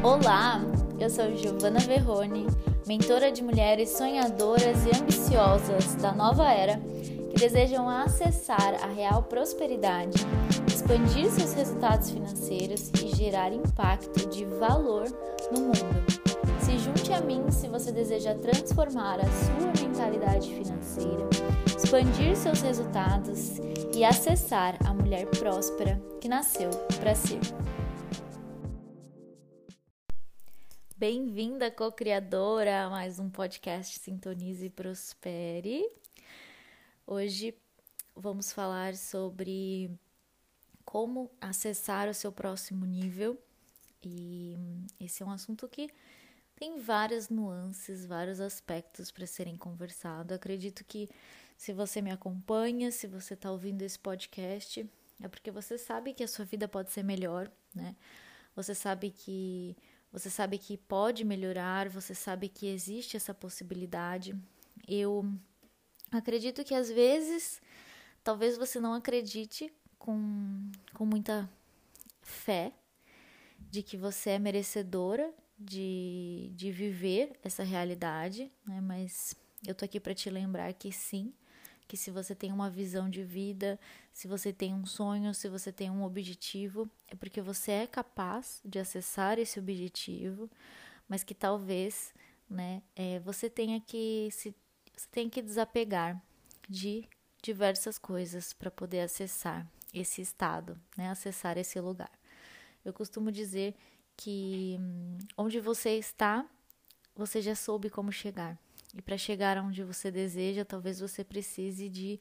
Olá, 0.00 0.60
eu 1.00 1.10
sou 1.10 1.34
Giovana 1.36 1.80
Verrone, 1.80 2.46
mentora 2.86 3.32
de 3.32 3.42
mulheres 3.42 3.90
sonhadoras 3.90 4.86
e 4.86 4.96
ambiciosas 4.96 5.96
da 5.96 6.12
nova 6.12 6.48
era 6.52 6.78
que 7.30 7.36
desejam 7.36 7.88
acessar 7.88 8.76
a 8.80 8.86
real 8.86 9.24
prosperidade, 9.24 10.24
expandir 10.68 11.28
seus 11.32 11.52
resultados 11.52 12.10
financeiros 12.10 12.92
e 13.02 13.08
gerar 13.08 13.52
impacto 13.52 14.28
de 14.28 14.44
valor 14.44 15.06
no 15.50 15.62
mundo. 15.62 16.06
Se 16.60 16.78
junte 16.78 17.12
a 17.12 17.20
mim 17.20 17.50
se 17.50 17.66
você 17.66 17.90
deseja 17.90 18.36
transformar 18.36 19.18
a 19.18 19.24
sua 19.24 19.84
mentalidade 19.84 20.48
financeira, 20.48 21.28
expandir 21.76 22.36
seus 22.36 22.62
resultados 22.62 23.58
e 23.92 24.04
acessar 24.04 24.76
a 24.86 24.94
mulher 24.94 25.26
próspera 25.26 26.00
que 26.20 26.28
nasceu 26.28 26.70
para 27.00 27.16
ser. 27.16 27.40
Bem-vinda, 30.98 31.70
co-criadora, 31.70 32.82
a 32.82 32.90
mais 32.90 33.20
um 33.20 33.30
podcast 33.30 34.00
Sintonize 34.00 34.66
e 34.66 34.68
Prospere. 34.68 35.88
Hoje 37.06 37.54
vamos 38.16 38.52
falar 38.52 38.96
sobre 38.96 39.92
como 40.84 41.30
acessar 41.40 42.08
o 42.08 42.14
seu 42.14 42.32
próximo 42.32 42.84
nível, 42.84 43.38
e 44.02 44.56
esse 44.98 45.22
é 45.22 45.26
um 45.26 45.30
assunto 45.30 45.68
que 45.68 45.88
tem 46.56 46.80
várias 46.80 47.28
nuances, 47.28 48.04
vários 48.04 48.40
aspectos 48.40 49.12
para 49.12 49.24
serem 49.24 49.56
conversados. 49.56 50.34
Acredito 50.34 50.84
que 50.84 51.08
se 51.56 51.72
você 51.72 52.02
me 52.02 52.10
acompanha, 52.10 52.90
se 52.90 53.06
você 53.06 53.34
está 53.34 53.52
ouvindo 53.52 53.82
esse 53.82 54.00
podcast, 54.00 54.84
é 55.22 55.28
porque 55.28 55.52
você 55.52 55.78
sabe 55.78 56.12
que 56.12 56.24
a 56.24 56.28
sua 56.28 56.44
vida 56.44 56.66
pode 56.66 56.90
ser 56.90 57.04
melhor, 57.04 57.48
né? 57.72 57.94
Você 58.56 58.74
sabe 58.74 59.12
que 59.12 59.76
você 60.12 60.30
sabe 60.30 60.58
que 60.58 60.76
pode 60.76 61.24
melhorar, 61.24 61.88
você 61.88 62.14
sabe 62.14 62.48
que 62.48 62.66
existe 62.66 63.16
essa 63.16 63.34
possibilidade. 63.34 64.34
Eu 64.86 65.30
acredito 66.10 66.64
que 66.64 66.74
às 66.74 66.90
vezes, 66.90 67.60
talvez 68.24 68.56
você 68.56 68.80
não 68.80 68.94
acredite 68.94 69.72
com, 69.98 70.70
com 70.94 71.04
muita 71.04 71.48
fé 72.22 72.72
de 73.70 73.82
que 73.82 73.96
você 73.96 74.30
é 74.30 74.38
merecedora 74.38 75.32
de, 75.58 76.50
de 76.54 76.70
viver 76.70 77.38
essa 77.42 77.62
realidade, 77.62 78.50
né? 78.66 78.80
mas 78.80 79.34
eu 79.66 79.74
tô 79.74 79.84
aqui 79.84 79.98
para 79.98 80.14
te 80.14 80.30
lembrar 80.30 80.72
que 80.72 80.92
sim, 80.92 81.32
que 81.88 81.96
se 81.96 82.10
você 82.10 82.34
tem 82.34 82.52
uma 82.52 82.68
visão 82.68 83.08
de 83.08 83.24
vida, 83.24 83.80
se 84.12 84.28
você 84.28 84.52
tem 84.52 84.74
um 84.74 84.84
sonho, 84.84 85.34
se 85.34 85.48
você 85.48 85.72
tem 85.72 85.90
um 85.90 86.04
objetivo, 86.04 86.88
é 87.08 87.16
porque 87.16 87.40
você 87.40 87.72
é 87.72 87.86
capaz 87.86 88.60
de 88.62 88.78
acessar 88.78 89.38
esse 89.38 89.58
objetivo, 89.58 90.50
mas 91.08 91.24
que 91.24 91.34
talvez, 91.34 92.12
né, 92.48 92.82
é, 92.94 93.18
você 93.20 93.48
tenha 93.48 93.80
que 93.80 94.28
se 94.30 94.54
você 94.94 95.08
tem 95.10 95.30
que 95.30 95.40
desapegar 95.40 96.20
de 96.68 97.08
diversas 97.42 97.98
coisas 97.98 98.52
para 98.52 98.70
poder 98.70 99.00
acessar 99.00 99.66
esse 99.94 100.20
estado, 100.20 100.78
né, 100.96 101.08
acessar 101.08 101.56
esse 101.56 101.80
lugar. 101.80 102.10
Eu 102.84 102.92
costumo 102.92 103.32
dizer 103.32 103.74
que 104.16 104.76
hum, 104.78 105.18
onde 105.36 105.60
você 105.60 105.96
está, 105.96 106.44
você 107.14 107.40
já 107.40 107.54
soube 107.54 107.88
como 107.88 108.12
chegar. 108.12 108.58
E 108.94 109.02
para 109.02 109.18
chegar 109.18 109.58
onde 109.58 109.82
você 109.84 110.10
deseja, 110.10 110.64
talvez 110.64 111.00
você 111.00 111.22
precise 111.22 111.88
de 111.88 112.18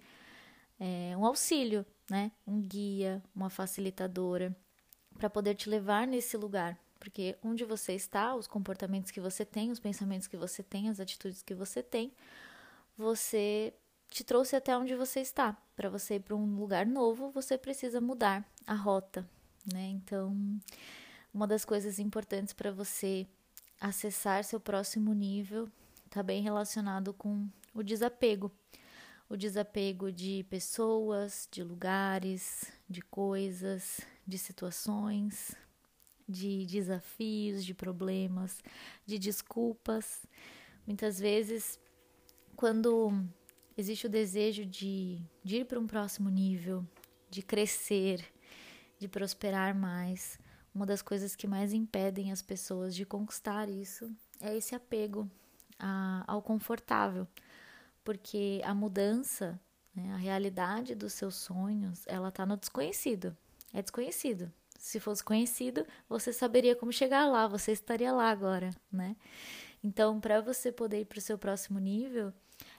é, 0.80 1.16
um 1.18 1.26
auxílio, 1.26 1.86
né? 2.10 2.32
Um 2.46 2.62
guia, 2.62 3.24
uma 3.36 3.50
facilitadora, 3.50 4.56
para 5.18 5.30
poder 5.30 5.56
te 5.56 5.70
levar 5.70 6.06
nesse 6.06 6.38
lugar. 6.38 6.78
Porque 7.00 7.38
onde 7.44 7.64
você 7.64 7.94
está, 7.94 8.36
os 8.36 8.48
comportamentos 8.48 9.12
que 9.12 9.22
você 9.22 9.46
tem, 9.46 9.72
os 9.72 9.80
pensamentos 9.80 10.28
que 10.28 10.38
você 10.38 10.64
tem, 10.64 10.90
as 10.90 11.00
atitudes 11.00 11.42
que 11.42 11.54
você 11.54 11.82
tem, 11.82 12.12
você 12.98 13.74
te 14.10 14.24
trouxe 14.24 14.56
até 14.56 14.78
onde 14.78 14.96
você 14.96 15.20
está. 15.20 15.56
Para 15.76 15.90
você 15.90 16.16
ir 16.16 16.22
para 16.22 16.36
um 16.36 16.56
lugar 16.56 16.86
novo, 16.86 17.30
você 17.32 17.58
precisa 17.58 18.02
mudar 18.02 18.46
a 18.66 18.74
rota, 18.74 19.28
né? 19.72 19.88
Então, 19.90 20.36
uma 21.34 21.48
das 21.48 21.64
coisas 21.64 22.00
importantes 22.00 22.54
para 22.54 22.72
você 22.72 23.28
acessar 23.80 24.44
seu 24.44 24.60
próximo 24.60 25.14
nível 25.14 25.70
está 26.08 26.24
bem 26.24 26.42
relacionado 26.42 27.14
com 27.14 27.48
o 27.74 27.84
desapego. 27.84 28.52
O 29.30 29.36
desapego 29.36 30.12
de 30.12 30.46
pessoas, 30.50 31.48
de 31.52 31.62
lugares, 31.62 32.72
de 32.90 33.02
coisas, 33.02 34.00
de 34.26 34.38
situações, 34.38 35.54
de 36.28 36.66
desafios, 36.66 37.64
de 37.64 37.74
problemas, 37.74 38.64
de 39.06 39.20
desculpas. 39.20 40.26
Muitas 40.86 41.20
vezes, 41.20 41.78
quando 42.56 43.12
existe 43.78 44.08
o 44.08 44.10
desejo 44.10 44.66
de, 44.66 45.22
de 45.44 45.58
ir 45.58 45.66
para 45.66 45.80
um 45.80 45.88
próximo 45.88 46.30
nível, 46.30 46.86
de 47.30 47.42
crescer, 47.42 48.26
de 48.98 49.10
prosperar 49.10 49.76
mais, 49.76 50.40
uma 50.74 50.86
das 50.86 51.02
coisas 51.02 51.36
que 51.36 51.48
mais 51.48 51.74
impedem 51.74 52.32
as 52.32 52.42
pessoas 52.42 52.96
de 52.96 53.06
conquistar 53.06 53.68
isso 53.68 54.10
é 54.40 54.56
esse 54.56 54.74
apego 54.74 55.30
a, 55.80 56.24
ao 56.28 56.42
confortável, 56.42 57.28
porque 58.04 58.62
a 58.64 58.74
mudança, 58.74 59.60
né, 59.94 60.14
a 60.14 60.18
realidade 60.18 60.96
dos 60.96 61.14
seus 61.14 61.36
sonhos, 61.36 62.04
ela 62.08 62.30
está 62.30 62.46
no 62.46 62.58
desconhecido. 62.58 63.36
É 63.74 63.82
desconhecido. 63.82 64.52
Se 64.80 65.00
fosse 65.00 65.24
conhecido, 65.24 65.86
você 66.08 66.32
saberia 66.32 66.76
como 66.76 66.92
chegar 66.94 67.26
lá, 67.26 67.48
você 67.48 67.72
estaria 67.72 68.12
lá 68.14 68.30
agora, 68.30 68.70
né? 68.92 69.16
Então, 69.84 70.20
para 70.20 70.40
você 70.40 70.72
poder 70.72 71.02
ir 71.02 71.06
para 71.06 71.20
o 71.20 71.22
seu 71.22 71.38
próximo 71.38 71.80
nível, 71.80 72.34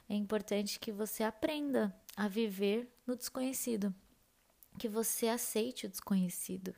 é 0.09 0.15
importante 0.15 0.79
que 0.79 0.91
você 0.91 1.23
aprenda 1.23 1.95
a 2.17 2.29
viver 2.29 2.91
no 3.07 3.17
desconhecido, 3.17 3.95
que 4.79 4.89
você 4.89 5.29
aceite 5.29 5.87
o 5.87 5.89
desconhecido, 5.89 6.75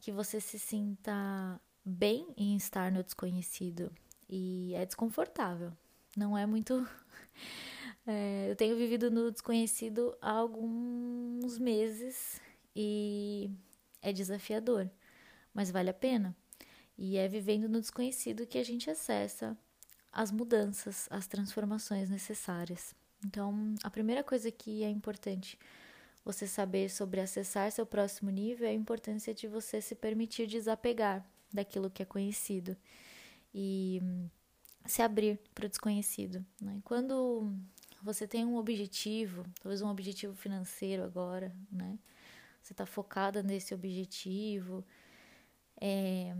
que 0.00 0.12
você 0.12 0.40
se 0.40 0.58
sinta 0.58 1.60
bem 1.84 2.32
em 2.36 2.56
estar 2.56 2.90
no 2.90 3.02
desconhecido, 3.02 3.92
e 4.32 4.74
é 4.74 4.86
desconfortável. 4.86 5.70
Não 6.16 6.36
é 6.36 6.46
muito. 6.46 6.88
É, 8.04 8.50
eu 8.50 8.56
tenho 8.56 8.76
vivido 8.76 9.12
no 9.12 9.30
desconhecido 9.30 10.12
há 10.20 10.32
alguns 10.32 11.56
meses 11.56 12.40
e 12.74 13.48
é 14.02 14.12
desafiador, 14.12 14.90
mas 15.54 15.70
vale 15.70 15.88
a 15.88 15.94
pena. 15.94 16.36
E 16.98 17.16
é 17.16 17.28
vivendo 17.28 17.68
no 17.68 17.80
desconhecido 17.80 18.44
que 18.44 18.58
a 18.58 18.64
gente 18.64 18.90
acessa 18.90 19.56
as 20.10 20.32
mudanças, 20.32 21.06
as 21.12 21.28
transformações 21.28 22.10
necessárias. 22.10 22.92
Então, 23.24 23.72
a 23.84 23.90
primeira 23.90 24.24
coisa 24.24 24.50
que 24.50 24.82
é 24.82 24.90
importante 24.90 25.56
você 26.24 26.48
saber 26.48 26.90
sobre 26.90 27.20
acessar 27.20 27.70
seu 27.70 27.86
próximo 27.86 28.32
nível 28.32 28.66
é 28.66 28.70
a 28.70 28.74
importância 28.74 29.32
de 29.32 29.46
você 29.46 29.80
se 29.80 29.94
permitir 29.94 30.48
desapegar 30.48 31.24
daquilo 31.52 31.88
que 31.88 32.02
é 32.02 32.04
conhecido 32.04 32.76
e 33.54 34.00
se 34.86 35.02
abrir 35.02 35.38
para 35.54 35.66
o 35.66 35.68
desconhecido. 35.68 36.44
Né? 36.60 36.80
Quando 36.84 37.52
você 38.02 38.26
tem 38.26 38.44
um 38.44 38.56
objetivo, 38.56 39.44
talvez 39.60 39.80
um 39.82 39.88
objetivo 39.88 40.34
financeiro 40.34 41.04
agora, 41.04 41.54
né? 41.70 41.98
Você 42.60 42.72
está 42.72 42.86
focada 42.86 43.42
nesse 43.42 43.74
objetivo, 43.74 44.84
é, 45.80 46.32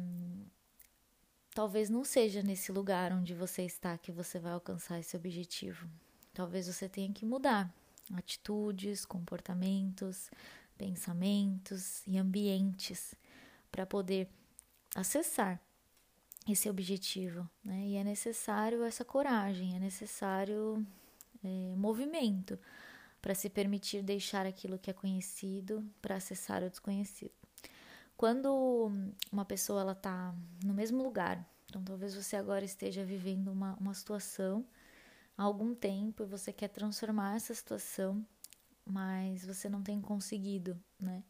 talvez 1.52 1.90
não 1.90 2.04
seja 2.04 2.42
nesse 2.42 2.70
lugar 2.70 3.12
onde 3.12 3.34
você 3.34 3.62
está 3.62 3.98
que 3.98 4.12
você 4.12 4.38
vai 4.38 4.52
alcançar 4.52 5.00
esse 5.00 5.16
objetivo. 5.16 5.88
Talvez 6.32 6.68
você 6.68 6.88
tenha 6.88 7.12
que 7.12 7.26
mudar 7.26 7.72
atitudes, 8.14 9.04
comportamentos, 9.04 10.30
pensamentos 10.78 12.06
e 12.06 12.18
ambientes 12.18 13.14
para 13.70 13.84
poder 13.84 14.28
acessar 14.94 15.60
esse 16.48 16.68
objetivo, 16.68 17.48
né? 17.64 17.86
E 17.86 17.96
é 17.96 18.04
necessário 18.04 18.82
essa 18.82 19.04
coragem, 19.04 19.76
é 19.76 19.78
necessário 19.78 20.84
é, 21.44 21.74
movimento 21.76 22.58
para 23.20 23.34
se 23.34 23.48
permitir 23.48 24.02
deixar 24.02 24.44
aquilo 24.46 24.78
que 24.78 24.90
é 24.90 24.92
conhecido 24.92 25.84
para 26.00 26.16
acessar 26.16 26.62
o 26.62 26.70
desconhecido. 26.70 27.32
Quando 28.16 28.90
uma 29.30 29.44
pessoa 29.44 29.80
ela 29.80 29.92
está 29.92 30.34
no 30.64 30.74
mesmo 30.74 31.02
lugar, 31.02 31.44
então 31.66 31.82
talvez 31.82 32.14
você 32.14 32.36
agora 32.36 32.64
esteja 32.64 33.04
vivendo 33.04 33.48
uma, 33.48 33.74
uma 33.80 33.94
situação 33.94 34.64
há 35.38 35.42
algum 35.44 35.74
tempo 35.74 36.22
e 36.22 36.26
você 36.26 36.52
quer 36.52 36.68
transformar 36.68 37.36
essa 37.36 37.54
situação, 37.54 38.24
mas 38.84 39.44
você 39.44 39.68
não 39.68 39.82
tem 39.82 40.00
conseguido, 40.00 40.78
né? 40.98 41.22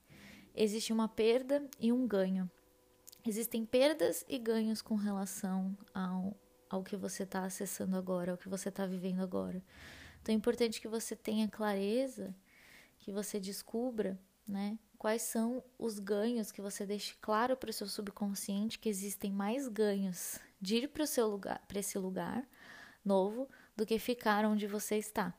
Existe 0.54 0.92
uma 0.92 1.08
perda 1.08 1.66
e 1.78 1.92
um 1.92 2.06
ganho 2.06 2.50
Existem 3.24 3.64
perdas 3.64 4.24
e 4.28 4.36
ganhos 4.36 4.82
com 4.82 4.96
relação 4.96 5.76
ao, 5.94 6.36
ao 6.68 6.82
que 6.82 6.96
você 6.96 7.22
está 7.22 7.44
acessando 7.44 7.96
agora, 7.96 8.32
ao 8.32 8.38
que 8.38 8.48
você 8.48 8.68
está 8.68 8.84
vivendo 8.84 9.20
agora. 9.20 9.62
Então 10.20 10.34
é 10.34 10.36
importante 10.36 10.80
que 10.80 10.88
você 10.88 11.14
tenha 11.14 11.48
clareza, 11.48 12.34
que 12.98 13.12
você 13.12 13.38
descubra, 13.38 14.18
né, 14.46 14.76
quais 14.98 15.22
são 15.22 15.62
os 15.78 15.98
ganhos 15.98 16.50
que 16.50 16.60
você 16.60 16.84
deixe 16.84 17.14
claro 17.20 17.56
para 17.56 17.70
o 17.70 17.72
seu 17.72 17.86
subconsciente 17.86 18.78
que 18.78 18.88
existem 18.88 19.32
mais 19.32 19.68
ganhos 19.68 20.38
de 20.60 20.76
ir 20.76 20.88
para 20.88 21.02
o 21.02 21.06
seu 21.06 21.28
lugar, 21.28 21.60
para 21.66 21.80
esse 21.80 21.98
lugar 21.98 22.48
novo, 23.04 23.48
do 23.76 23.86
que 23.86 23.98
ficar 23.98 24.44
onde 24.44 24.66
você 24.66 24.96
está. 24.96 25.34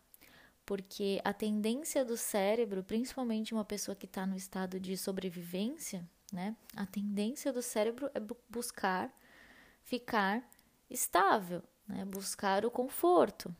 Porque 0.65 1.21
a 1.23 1.33
tendência 1.33 2.05
do 2.05 2.15
cérebro, 2.15 2.83
principalmente 2.83 3.53
uma 3.53 3.65
pessoa 3.65 3.95
que 3.95 4.05
está 4.05 4.25
no 4.25 4.35
estado 4.35 4.79
de 4.79 4.97
sobrevivência, 4.97 6.09
né? 6.33 6.55
A 6.75 6.85
tendência 6.85 7.53
do 7.53 7.61
cérebro 7.61 8.09
é 8.13 8.19
buscar 8.49 9.13
ficar 9.83 10.43
estável, 10.89 11.61
né? 11.87 12.03
Buscar 12.03 12.65
o 12.65 12.71
conforto. 12.71 13.55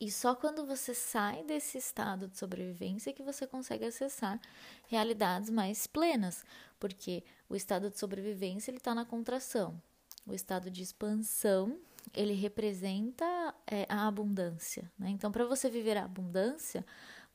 E 0.00 0.10
só 0.10 0.34
quando 0.34 0.64
você 0.64 0.94
sai 0.94 1.44
desse 1.44 1.76
estado 1.76 2.26
de 2.26 2.38
sobrevivência 2.38 3.12
que 3.12 3.22
você 3.22 3.46
consegue 3.46 3.84
acessar 3.84 4.40
realidades 4.88 5.50
mais 5.50 5.86
plenas, 5.86 6.42
porque 6.78 7.22
o 7.50 7.54
estado 7.54 7.90
de 7.90 7.98
sobrevivência 7.98 8.70
ele 8.70 8.78
está 8.78 8.94
na 8.94 9.04
contração, 9.04 9.80
o 10.26 10.32
estado 10.32 10.70
de 10.70 10.82
expansão 10.82 11.78
ele 12.14 12.32
representa 12.32 13.54
é, 13.66 13.84
a 13.90 14.06
abundância. 14.06 14.90
Né? 14.98 15.10
Então, 15.10 15.30
para 15.30 15.44
você 15.44 15.68
viver 15.68 15.98
a 15.98 16.04
abundância, 16.04 16.84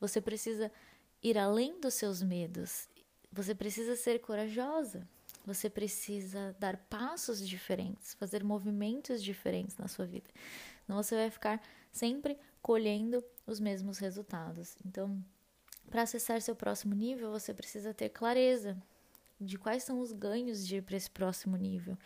você 0.00 0.20
precisa 0.20 0.72
ir 1.22 1.38
além 1.38 1.80
dos 1.80 1.94
seus 1.94 2.20
medos, 2.20 2.88
você 3.36 3.54
precisa 3.54 3.94
ser 3.94 4.18
corajosa, 4.20 5.06
você 5.44 5.68
precisa 5.70 6.56
dar 6.58 6.76
passos 6.76 7.46
diferentes, 7.46 8.14
fazer 8.14 8.42
movimentos 8.42 9.22
diferentes 9.22 9.76
na 9.76 9.86
sua 9.86 10.06
vida. 10.06 10.28
Senão 10.84 11.02
você 11.02 11.14
vai 11.14 11.30
ficar 11.30 11.62
sempre 11.92 12.38
colhendo 12.62 13.22
os 13.46 13.60
mesmos 13.60 13.98
resultados. 13.98 14.76
Então, 14.84 15.22
para 15.90 16.02
acessar 16.02 16.40
seu 16.40 16.56
próximo 16.56 16.94
nível, 16.94 17.30
você 17.30 17.54
precisa 17.54 17.94
ter 17.94 18.08
clareza 18.08 18.76
de 19.40 19.58
quais 19.58 19.82
são 19.82 20.00
os 20.00 20.12
ganhos 20.12 20.66
de 20.66 20.76
ir 20.76 20.82
para 20.82 20.96
esse 20.96 21.10
próximo 21.10 21.56
nível 21.56 21.96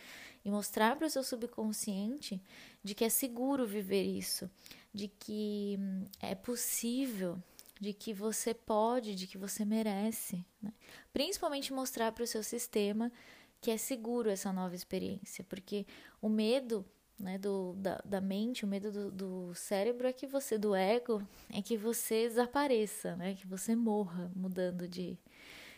e 0.43 0.51
mostrar 0.51 0.97
para 0.97 1.07
o 1.07 1.09
seu 1.09 1.23
subconsciente 1.23 2.41
de 2.83 2.93
que 2.93 3.05
é 3.05 3.09
seguro 3.09 3.65
viver 3.65 4.03
isso, 4.03 4.49
de 4.93 5.07
que 5.07 5.77
hum, 5.79 6.05
é 6.19 6.35
possível, 6.35 7.41
de 7.81 7.93
que 7.93 8.13
você 8.13 8.53
pode, 8.53 9.15
de 9.15 9.25
que 9.25 9.39
você 9.39 9.65
merece. 9.65 10.45
Né? 10.61 10.71
Principalmente 11.11 11.73
mostrar 11.73 12.11
para 12.11 12.23
o 12.23 12.27
seu 12.27 12.43
sistema 12.43 13.11
que 13.59 13.71
é 13.71 13.77
seguro 13.77 14.29
essa 14.29 14.53
nova 14.53 14.75
experiência, 14.75 15.43
porque 15.43 15.87
o 16.21 16.29
medo 16.29 16.85
né, 17.19 17.39
do, 17.39 17.73
da, 17.73 17.99
da 18.05 18.21
mente, 18.21 18.65
o 18.65 18.67
medo 18.67 18.91
do, 18.91 19.11
do, 19.11 19.55
cérebro 19.55 20.07
é 20.07 20.13
que 20.13 20.27
você, 20.27 20.57
do 20.57 20.75
ego, 20.75 21.27
é 21.51 21.61
que 21.61 21.75
você 21.75 22.27
desapareça, 22.27 23.15
né, 23.15 23.33
que 23.33 23.47
você 23.47 23.75
morra 23.75 24.31
mudando 24.35 24.87
de, 24.87 25.17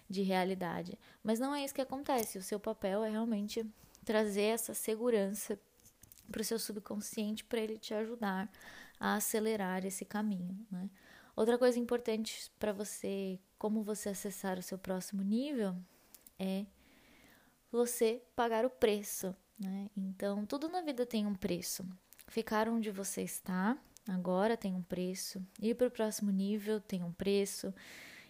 de 0.09 0.21
realidade. 0.21 0.97
Mas 1.21 1.39
não 1.39 1.55
é 1.55 1.63
isso 1.63 1.73
que 1.73 1.81
acontece. 1.81 2.37
O 2.37 2.43
seu 2.43 2.59
papel 2.59 3.03
é 3.03 3.09
realmente 3.09 3.65
trazer 4.03 4.43
essa 4.43 4.73
segurança 4.73 5.59
para 6.31 6.41
o 6.41 6.45
seu 6.45 6.59
subconsciente 6.59 7.43
para 7.43 7.59
ele 7.59 7.77
te 7.77 7.93
ajudar 7.93 8.49
a 8.99 9.15
acelerar 9.15 9.85
esse 9.85 10.05
caminho. 10.05 10.57
Né? 10.71 10.89
Outra 11.35 11.57
coisa 11.57 11.79
importante 11.79 12.51
para 12.59 12.71
você, 12.71 13.39
como 13.57 13.83
você 13.83 14.09
acessar 14.09 14.59
o 14.59 14.63
seu 14.63 14.77
próximo 14.77 15.23
nível, 15.23 15.75
é 16.37 16.65
você 17.71 18.21
pagar 18.35 18.65
o 18.65 18.69
preço 18.69 19.35
né? 19.59 19.89
Então, 19.95 20.45
tudo 20.45 20.67
na 20.67 20.81
vida 20.81 21.05
tem 21.05 21.25
um 21.25 21.35
preço. 21.35 21.85
Ficar 22.27 22.67
onde 22.67 22.91
você 22.91 23.21
está 23.21 23.77
agora 24.07 24.57
tem 24.57 24.73
um 24.73 24.81
preço. 24.81 25.41
Ir 25.61 25.75
para 25.75 25.87
o 25.87 25.91
próximo 25.91 26.31
nível 26.31 26.79
tem 26.79 27.03
um 27.03 27.11
preço. 27.11 27.73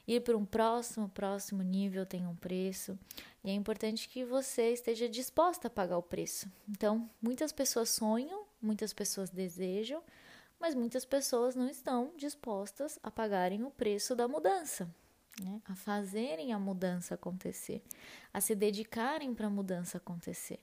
Ir 0.07 0.21
para 0.21 0.37
um 0.37 0.45
próximo, 0.45 1.07
próximo 1.09 1.63
nível 1.63 2.05
tem 2.05 2.27
um 2.27 2.35
preço. 2.35 2.97
E 3.43 3.49
é 3.49 3.53
importante 3.53 4.09
que 4.09 4.25
você 4.25 4.73
esteja 4.73 5.07
disposta 5.07 5.67
a 5.67 5.71
pagar 5.71 5.97
o 5.97 6.03
preço. 6.03 6.51
Então, 6.67 7.09
muitas 7.21 7.51
pessoas 7.51 7.89
sonham, 7.89 8.45
muitas 8.61 8.93
pessoas 8.93 9.29
desejam, 9.29 10.03
mas 10.63 10.73
muitas 10.73 11.03
pessoas 11.03 11.55
não 11.55 11.67
estão 11.67 12.13
dispostas 12.15 12.97
a 13.03 13.11
pagarem 13.11 13.63
o 13.63 13.69
preço 13.69 14.15
da 14.15 14.29
mudança 14.29 14.89
né? 15.41 15.61
a 15.65 15.75
fazerem 15.75 16.53
a 16.53 16.59
mudança 16.59 17.15
acontecer, 17.15 17.81
a 18.33 18.41
se 18.41 18.53
dedicarem 18.55 19.33
para 19.33 19.47
a 19.47 19.49
mudança 19.49 19.97
acontecer. 19.97 20.59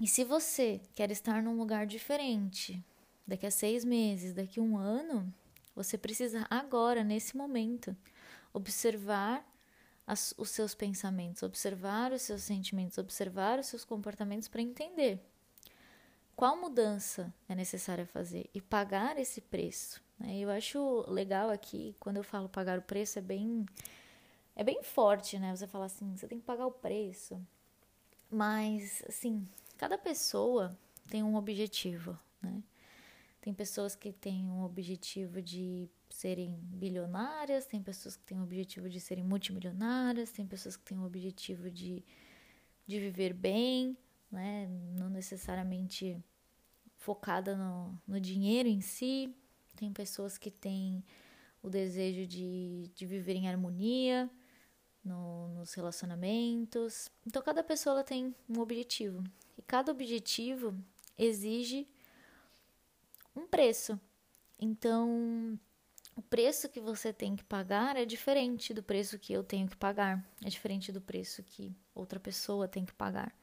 E 0.00 0.06
se 0.06 0.24
você 0.24 0.80
quer 0.94 1.10
estar 1.10 1.42
num 1.42 1.56
lugar 1.56 1.86
diferente, 1.86 2.82
daqui 3.26 3.46
a 3.46 3.50
seis 3.50 3.84
meses, 3.84 4.32
daqui 4.32 4.58
a 4.58 4.62
um 4.62 4.76
ano, 4.76 5.32
você 5.74 5.96
precisa 5.96 6.46
agora, 6.50 7.04
nesse 7.04 7.36
momento, 7.36 7.96
observar 8.52 9.46
as, 10.06 10.34
os 10.36 10.50
seus 10.50 10.74
pensamentos, 10.74 11.42
observar 11.42 12.12
os 12.12 12.22
seus 12.22 12.42
sentimentos, 12.42 12.98
observar 12.98 13.58
os 13.58 13.66
seus 13.66 13.84
comportamentos 13.84 14.48
para 14.48 14.60
entender 14.60 15.20
qual 16.36 16.56
mudança 16.56 17.32
é 17.48 17.54
necessária 17.54 18.06
fazer 18.06 18.48
e 18.54 18.60
pagar 18.60 19.18
esse 19.18 19.40
preço. 19.40 20.02
Né? 20.18 20.38
Eu 20.38 20.50
acho 20.50 21.04
legal 21.08 21.50
aqui, 21.50 21.94
quando 22.00 22.16
eu 22.16 22.24
falo 22.24 22.48
pagar 22.48 22.78
o 22.78 22.82
preço, 22.82 23.18
é 23.18 23.22
bem, 23.22 23.66
é 24.56 24.64
bem 24.64 24.82
forte, 24.82 25.38
né? 25.38 25.54
Você 25.54 25.66
fala 25.66 25.86
assim, 25.86 26.16
você 26.16 26.26
tem 26.26 26.38
que 26.38 26.44
pagar 26.44 26.66
o 26.66 26.72
preço. 26.72 27.40
Mas, 28.30 29.02
assim, 29.06 29.46
cada 29.76 29.98
pessoa 29.98 30.76
tem 31.08 31.22
um 31.22 31.36
objetivo, 31.36 32.18
né? 32.40 32.62
Tem 33.42 33.52
pessoas 33.52 33.96
que 33.96 34.12
têm 34.12 34.48
um 34.48 34.62
objetivo 34.62 35.42
de 35.42 35.90
serem 36.08 36.56
bilionárias, 36.62 37.66
tem 37.66 37.82
pessoas 37.82 38.16
que 38.16 38.22
têm 38.22 38.38
o 38.38 38.44
objetivo 38.44 38.88
de 38.88 39.00
serem 39.00 39.24
multimilionárias, 39.24 40.30
tem 40.30 40.46
pessoas 40.46 40.76
que 40.76 40.84
têm 40.84 40.98
o 40.98 41.04
objetivo 41.04 41.68
de, 41.68 42.04
de 42.86 43.00
viver 43.00 43.32
bem, 43.32 43.96
né? 44.32 44.66
Não 44.98 45.10
necessariamente 45.10 46.18
focada 46.96 47.54
no, 47.54 48.00
no 48.08 48.18
dinheiro 48.18 48.68
em 48.68 48.80
si. 48.80 49.32
Tem 49.76 49.92
pessoas 49.92 50.38
que 50.38 50.50
têm 50.50 51.04
o 51.62 51.68
desejo 51.68 52.26
de, 52.26 52.90
de 52.94 53.06
viver 53.06 53.34
em 53.34 53.48
harmonia 53.48 54.28
no, 55.04 55.48
nos 55.48 55.74
relacionamentos. 55.74 57.10
Então, 57.26 57.42
cada 57.42 57.62
pessoa 57.62 58.02
tem 58.02 58.34
um 58.48 58.60
objetivo. 58.60 59.22
E 59.56 59.62
cada 59.62 59.92
objetivo 59.92 60.74
exige 61.18 61.86
um 63.36 63.46
preço. 63.46 64.00
Então, 64.58 65.58
o 66.14 66.22
preço 66.22 66.68
que 66.68 66.80
você 66.80 67.12
tem 67.12 67.34
que 67.34 67.44
pagar 67.44 67.96
é 67.96 68.04
diferente 68.04 68.74
do 68.74 68.82
preço 68.82 69.18
que 69.18 69.32
eu 69.32 69.42
tenho 69.42 69.66
que 69.66 69.76
pagar, 69.76 70.24
é 70.44 70.48
diferente 70.48 70.92
do 70.92 71.00
preço 71.00 71.42
que 71.42 71.74
outra 71.94 72.20
pessoa 72.20 72.68
tem 72.68 72.84
que 72.84 72.92
pagar. 72.92 73.34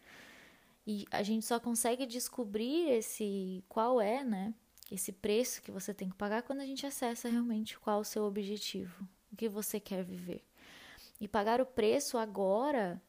E 0.92 1.06
a 1.12 1.22
gente 1.22 1.46
só 1.46 1.60
consegue 1.60 2.08
descobrir 2.08 2.90
esse 2.90 3.64
qual 3.70 4.02
é, 4.02 4.24
né, 4.24 4.56
esse 4.90 5.12
preço 5.12 5.62
que 5.62 5.70
você 5.70 5.94
tem 5.94 6.10
que 6.10 6.16
pagar 6.16 6.42
quando 6.42 6.62
a 6.62 6.66
gente 6.66 6.84
acessa 6.84 7.30
realmente 7.30 7.78
qual 7.78 8.00
o 8.00 8.04
seu 8.04 8.24
objetivo, 8.24 9.08
o 9.32 9.36
que 9.36 9.48
você 9.48 9.80
quer 9.80 10.04
viver. 10.04 10.44
E 11.22 11.28
pagar 11.28 11.62
o 11.62 11.66
preço 11.68 12.18
agora, 12.18 13.00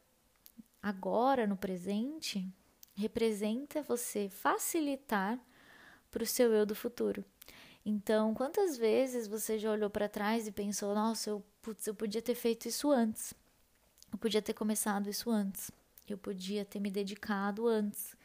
agora 0.79 1.47
no 1.47 1.57
presente, 1.57 2.47
representa 2.93 3.81
você 3.81 4.29
facilitar 4.29 5.39
para 6.11 6.21
o 6.21 6.27
seu 6.27 6.53
eu 6.53 6.67
do 6.67 6.75
futuro. 6.75 7.25
Então, 7.83 8.35
quantas 8.35 8.77
vezes 8.77 9.27
você 9.27 9.57
já 9.57 9.71
olhou 9.71 9.89
para 9.89 10.07
trás 10.07 10.45
e 10.45 10.51
pensou: 10.51 10.93
nossa, 10.93 11.31
eu, 11.31 11.43
putz, 11.63 11.87
eu 11.87 11.95
podia 11.95 12.21
ter 12.21 12.35
feito 12.35 12.67
isso 12.67 12.91
antes, 12.91 13.33
eu 14.13 14.19
podia 14.19 14.39
ter 14.39 14.53
começado 14.53 15.09
isso 15.09 15.31
antes, 15.31 15.71
eu 16.07 16.17
podia 16.17 16.65
ter 16.65 16.79
me 16.79 16.89
dedicado 16.89 17.67
antes. 17.67 18.15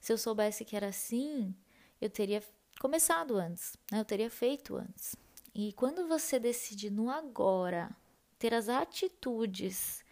Se 0.00 0.12
eu 0.12 0.18
soubesse 0.18 0.64
que 0.64 0.76
era 0.76 0.88
assim, 0.88 1.54
eu 2.00 2.10
teria 2.10 2.42
começado 2.80 3.36
antes, 3.36 3.76
né? 3.90 4.00
eu 4.00 4.04
teria 4.04 4.28
feito 4.28 4.76
antes. 4.76 5.14
E 5.54 5.72
quando 5.74 6.08
você 6.08 6.38
decide 6.38 6.90
no 6.90 7.10
agora 7.10 7.90
ter 8.38 8.54
as 8.54 8.68
atitudes 8.68 10.02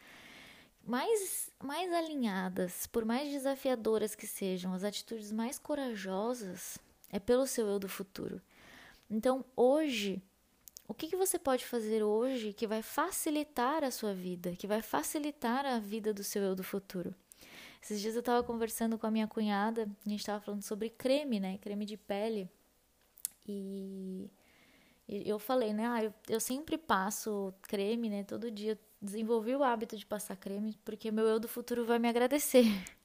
mais, 0.85 1.51
mais 1.63 1.93
alinhadas, 1.93 2.87
por 2.87 3.05
mais 3.05 3.31
desafiadoras 3.31 4.15
que 4.15 4.27
sejam, 4.27 4.73
as 4.73 4.85
atitudes 4.85 5.33
mais 5.33 5.59
corajosas, 5.59 6.79
é 7.11 7.19
pelo 7.19 7.47
seu 7.47 7.67
eu 7.67 7.79
do 7.79 7.89
futuro. 7.89 8.41
Então, 9.11 9.45
hoje, 9.57 10.23
o 10.91 10.95
que, 10.95 11.07
que 11.07 11.15
você 11.15 11.39
pode 11.39 11.65
fazer 11.65 12.03
hoje 12.03 12.53
que 12.53 12.67
vai 12.67 12.83
facilitar 12.83 13.85
a 13.85 13.93
sua 13.93 14.13
vida, 14.13 14.57
que 14.57 14.67
vai 14.67 14.83
facilitar 14.83 15.65
a 15.65 15.79
vida 15.79 16.13
do 16.13 16.25
seu 16.25 16.43
eu 16.43 16.57
do 16.57 16.65
futuro? 16.65 17.15
Esses 17.81 18.01
dias 18.01 18.15
eu 18.15 18.19
estava 18.21 18.43
conversando 18.43 18.99
com 18.99 19.07
a 19.07 19.11
minha 19.11 19.29
cunhada, 19.29 19.89
a 20.05 20.09
gente 20.09 20.19
estava 20.19 20.41
falando 20.41 20.63
sobre 20.63 20.91
creme, 20.91 21.39
né? 21.39 21.59
Creme 21.59 21.87
de 21.87 21.97
pele. 21.97 22.51
E 23.47 24.29
eu 25.09 25.39
falei, 25.39 25.73
né? 25.73 25.87
Ah, 25.87 26.03
eu, 26.03 26.15
eu 26.29 26.41
sempre 26.41 26.77
passo 26.77 27.55
creme, 27.63 28.11
né? 28.11 28.25
Todo 28.25 28.51
dia 28.51 28.77
desenvolvi 29.01 29.55
o 29.55 29.63
hábito 29.63 29.97
de 29.97 30.05
passar 30.05 30.37
creme 30.37 30.77
porque 30.85 31.13
meu 31.13 31.27
eu 31.29 31.39
do 31.39 31.47
futuro 31.47 31.85
vai 31.85 32.01
me 32.01 32.09
agradecer. 32.09 32.65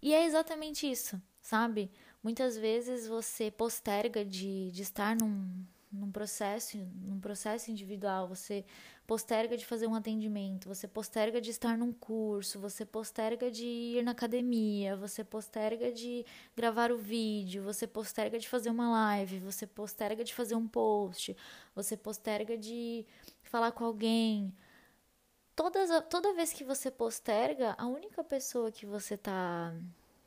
E 0.00 0.14
é 0.14 0.24
exatamente 0.24 0.88
isso, 0.88 1.20
sabe? 1.42 1.90
Muitas 2.22 2.56
vezes 2.56 3.08
você 3.08 3.50
posterga 3.50 4.24
de, 4.24 4.70
de 4.70 4.82
estar 4.82 5.16
num, 5.16 5.66
num 5.90 6.10
processo, 6.10 6.76
num 6.76 7.18
processo 7.18 7.70
individual, 7.70 8.28
você 8.28 8.64
posterga 9.06 9.56
de 9.56 9.64
fazer 9.64 9.86
um 9.86 9.94
atendimento, 9.94 10.68
você 10.68 10.86
posterga 10.86 11.40
de 11.40 11.50
estar 11.50 11.78
num 11.78 11.92
curso, 11.92 12.60
você 12.60 12.84
posterga 12.84 13.50
de 13.50 13.64
ir 13.64 14.02
na 14.02 14.10
academia, 14.10 14.96
você 14.96 15.24
posterga 15.24 15.90
de 15.90 16.26
gravar 16.54 16.92
o 16.92 16.98
vídeo, 16.98 17.62
você 17.62 17.86
posterga 17.86 18.38
de 18.38 18.46
fazer 18.48 18.70
uma 18.70 18.90
live, 18.90 19.38
você 19.38 19.66
posterga 19.66 20.22
de 20.22 20.34
fazer 20.34 20.54
um 20.54 20.68
post, 20.68 21.34
você 21.74 21.96
posterga 21.96 22.56
de 22.58 23.06
falar 23.42 23.72
com 23.72 23.84
alguém. 23.84 24.54
Todas, 25.56 25.90
toda 26.08 26.34
vez 26.34 26.52
que 26.52 26.62
você 26.62 26.90
posterga, 26.90 27.74
a 27.78 27.86
única 27.86 28.22
pessoa 28.22 28.70
que 28.70 28.84
você 28.86 29.14
está 29.14 29.74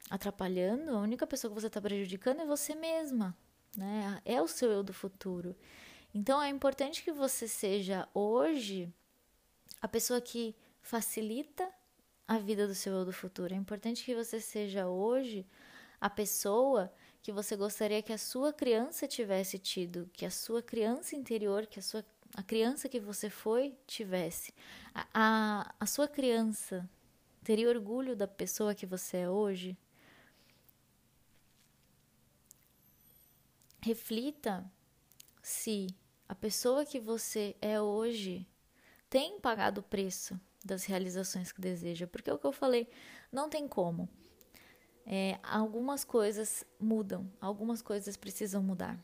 atrapalhando, 0.09 0.91
a 0.91 0.99
única 0.99 1.27
pessoa 1.27 1.53
que 1.53 1.61
você 1.61 1.67
está 1.67 1.79
prejudicando 1.79 2.41
é 2.41 2.45
você 2.45 2.75
mesma 2.75 3.37
né? 3.75 4.21
É 4.25 4.41
o 4.41 4.47
seu 4.47 4.71
eu 4.71 4.83
do 4.83 4.93
futuro. 4.93 5.55
Então 6.13 6.41
é 6.41 6.49
importante 6.49 7.03
que 7.03 7.11
você 7.11 7.47
seja 7.47 8.07
hoje 8.13 8.93
a 9.81 9.87
pessoa 9.87 10.19
que 10.19 10.55
facilita 10.81 11.69
a 12.27 12.37
vida 12.37 12.67
do 12.67 12.75
seu 12.75 12.93
eu 12.93 13.05
do 13.05 13.13
futuro. 13.13 13.53
É 13.53 13.57
importante 13.57 14.03
que 14.03 14.15
você 14.15 14.39
seja 14.39 14.87
hoje 14.87 15.45
a 15.99 16.09
pessoa 16.09 16.91
que 17.21 17.31
você 17.31 17.55
gostaria 17.55 18.01
que 18.01 18.11
a 18.11 18.17
sua 18.17 18.51
criança 18.51 19.07
tivesse 19.07 19.59
tido, 19.59 20.09
que 20.11 20.25
a 20.25 20.31
sua 20.31 20.61
criança 20.61 21.15
interior, 21.15 21.67
que 21.67 21.79
a 21.79 21.83
sua 21.83 22.03
a 22.33 22.41
criança 22.41 22.87
que 22.87 22.99
você 22.99 23.29
foi 23.29 23.75
tivesse. 23.85 24.53
A, 24.93 25.07
a, 25.13 25.75
a 25.79 25.85
sua 25.85 26.07
criança 26.07 26.89
teria 27.43 27.69
orgulho 27.69 28.15
da 28.15 28.27
pessoa 28.27 28.73
que 28.73 28.85
você 28.85 29.17
é 29.17 29.29
hoje? 29.29 29.77
Reflita 33.81 34.69
se 35.41 35.87
a 36.29 36.35
pessoa 36.35 36.85
que 36.85 36.99
você 36.99 37.55
é 37.61 37.81
hoje 37.81 38.47
tem 39.09 39.39
pagado 39.39 39.81
o 39.81 39.83
preço 39.83 40.39
das 40.63 40.85
realizações 40.85 41.51
que 41.51 41.59
deseja. 41.59 42.07
Porque 42.07 42.29
é 42.29 42.33
o 42.33 42.37
que 42.37 42.45
eu 42.45 42.51
falei, 42.51 42.87
não 43.31 43.49
tem 43.49 43.67
como. 43.67 44.07
É, 45.05 45.39
algumas 45.43 46.05
coisas 46.05 46.63
mudam, 46.79 47.29
algumas 47.41 47.81
coisas 47.81 48.15
precisam 48.15 48.61
mudar. 48.61 49.03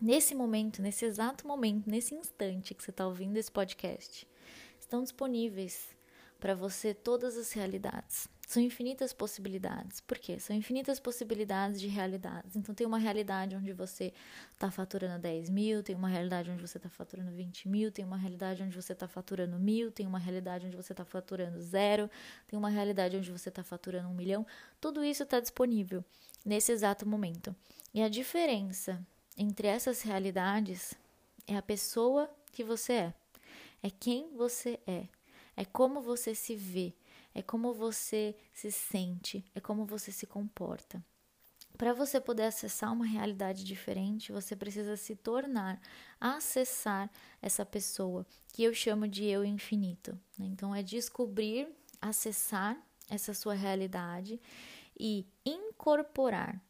Nesse 0.00 0.34
momento, 0.34 0.82
nesse 0.82 1.04
exato 1.04 1.46
momento, 1.46 1.88
nesse 1.88 2.14
instante 2.14 2.74
que 2.74 2.82
você 2.82 2.90
está 2.90 3.06
ouvindo 3.06 3.36
esse 3.36 3.50
podcast, 3.50 4.28
estão 4.78 5.02
disponíveis 5.02 5.96
para 6.42 6.56
você 6.56 6.92
todas 6.92 7.36
as 7.36 7.52
realidades. 7.52 8.26
São 8.48 8.60
infinitas 8.60 9.12
possibilidades. 9.12 10.00
Por 10.00 10.18
quê? 10.18 10.40
São 10.40 10.56
infinitas 10.56 10.98
possibilidades 10.98 11.80
de 11.80 11.86
realidades. 11.86 12.56
Então, 12.56 12.74
tem 12.74 12.84
uma 12.84 12.98
realidade 12.98 13.54
onde 13.54 13.72
você 13.72 14.12
está 14.52 14.68
faturando 14.68 15.22
10 15.22 15.48
mil, 15.48 15.84
tem 15.84 15.94
uma 15.94 16.08
realidade 16.08 16.50
onde 16.50 16.60
você 16.60 16.78
está 16.78 16.88
faturando 16.88 17.30
20 17.30 17.68
mil, 17.68 17.92
tem 17.92 18.04
uma 18.04 18.16
realidade 18.16 18.60
onde 18.60 18.74
você 18.74 18.92
está 18.92 19.06
faturando 19.06 19.56
mil, 19.56 19.92
tem 19.92 20.04
uma 20.04 20.18
realidade 20.18 20.66
onde 20.66 20.74
você 20.74 20.92
está 20.92 21.04
faturando 21.04 21.62
zero, 21.62 22.10
tem 22.48 22.58
uma 22.58 22.68
realidade 22.68 23.16
onde 23.16 23.30
você 23.30 23.48
está 23.48 23.62
faturando 23.62 24.08
um 24.08 24.14
milhão. 24.14 24.44
Tudo 24.80 25.04
isso 25.04 25.22
está 25.22 25.38
disponível 25.38 26.04
nesse 26.44 26.72
exato 26.72 27.08
momento. 27.08 27.54
E 27.94 28.02
a 28.02 28.08
diferença 28.08 29.00
entre 29.38 29.68
essas 29.68 30.02
realidades 30.02 30.92
é 31.46 31.56
a 31.56 31.62
pessoa 31.62 32.28
que 32.50 32.64
você 32.64 32.94
é, 32.94 33.14
é 33.80 33.90
quem 33.90 34.28
você 34.34 34.80
é 34.88 35.06
é 35.56 35.64
como 35.64 36.00
você 36.00 36.34
se 36.34 36.56
vê, 36.56 36.94
é 37.34 37.42
como 37.42 37.72
você 37.72 38.36
se 38.52 38.70
sente, 38.70 39.44
é 39.54 39.60
como 39.60 39.84
você 39.84 40.10
se 40.12 40.26
comporta. 40.26 41.02
Para 41.76 41.92
você 41.92 42.20
poder 42.20 42.44
acessar 42.44 42.92
uma 42.92 43.06
realidade 43.06 43.64
diferente, 43.64 44.30
você 44.30 44.54
precisa 44.54 44.96
se 44.96 45.16
tornar, 45.16 45.80
acessar 46.20 47.10
essa 47.40 47.64
pessoa, 47.64 48.26
que 48.52 48.62
eu 48.62 48.74
chamo 48.74 49.08
de 49.08 49.24
eu 49.24 49.44
infinito. 49.44 50.12
Né? 50.38 50.46
Então, 50.46 50.74
é 50.74 50.82
descobrir, 50.82 51.68
acessar 52.00 52.78
essa 53.08 53.32
sua 53.34 53.54
realidade 53.54 54.40
e 54.98 55.26
incorporar. 55.44 56.62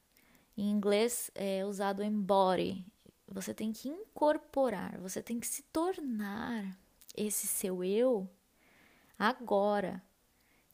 Em 0.56 0.70
inglês 0.70 1.30
é 1.34 1.64
usado 1.64 2.02
embody. 2.02 2.84
Você 3.26 3.52
tem 3.52 3.72
que 3.72 3.88
incorporar, 3.88 4.98
você 5.00 5.22
tem 5.22 5.40
que 5.40 5.46
se 5.46 5.62
tornar 5.64 6.78
esse 7.16 7.46
seu 7.46 7.82
eu 7.82 8.28
agora, 9.22 10.02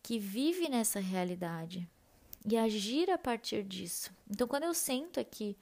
que 0.03 0.19
vive 0.19 0.71
nessa 0.71 1.01
realidade 1.01 1.87
e 2.47 2.57
agir 2.57 3.11
a 3.11 3.19
partir 3.19 3.63
disso. 3.63 4.11
Então, 4.27 4.49
quando 4.49 4.63
eu 4.63 4.73
sento 4.73 5.21
aqui 5.21 5.55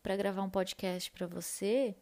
para 0.00 0.14
gravar 0.14 0.42
um 0.44 0.50
podcast 0.50 1.10
para 1.10 1.26
você, 1.26 1.96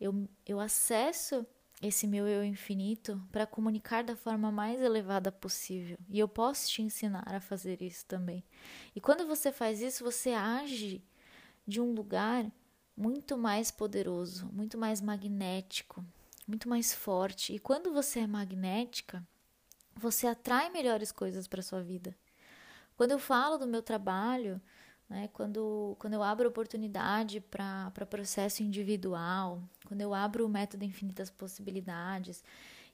eu, 0.00 0.26
eu 0.46 0.58
acesso 0.58 1.46
esse 1.82 2.06
meu 2.06 2.26
eu 2.26 2.42
infinito 2.42 3.22
para 3.30 3.46
comunicar 3.46 4.02
da 4.02 4.16
forma 4.16 4.50
mais 4.50 4.80
elevada 4.80 5.30
possível. 5.30 5.98
E 6.08 6.18
eu 6.18 6.26
posso 6.26 6.70
te 6.70 6.80
ensinar 6.80 7.24
a 7.26 7.38
fazer 7.38 7.82
isso 7.82 8.06
também. 8.06 8.42
E 8.96 9.00
quando 9.00 9.26
você 9.26 9.52
faz 9.52 9.82
isso, 9.82 10.02
você 10.02 10.30
age 10.30 11.04
de 11.66 11.82
um 11.82 11.92
lugar 11.92 12.50
muito 12.96 13.36
mais 13.36 13.70
poderoso, 13.70 14.48
muito 14.54 14.78
mais 14.78 15.02
magnético, 15.02 16.02
muito 16.48 16.66
mais 16.66 16.94
forte. 16.94 17.52
E 17.52 17.58
quando 17.58 17.92
você 17.92 18.20
é 18.20 18.26
magnética, 18.26 19.22
você 19.94 20.26
atrai 20.26 20.70
melhores 20.70 21.12
coisas 21.12 21.46
para 21.46 21.62
sua 21.62 21.82
vida. 21.82 22.16
Quando 22.96 23.12
eu 23.12 23.18
falo 23.18 23.58
do 23.58 23.66
meu 23.66 23.82
trabalho, 23.82 24.60
né, 25.08 25.28
quando, 25.32 25.96
quando 25.98 26.14
eu 26.14 26.22
abro 26.22 26.48
oportunidade 26.48 27.40
para 27.40 27.90
processo 28.08 28.62
individual, 28.62 29.62
quando 29.86 30.00
eu 30.00 30.14
abro 30.14 30.46
o 30.46 30.48
método 30.48 30.84
Infinitas 30.84 31.30
Possibilidades, 31.30 32.42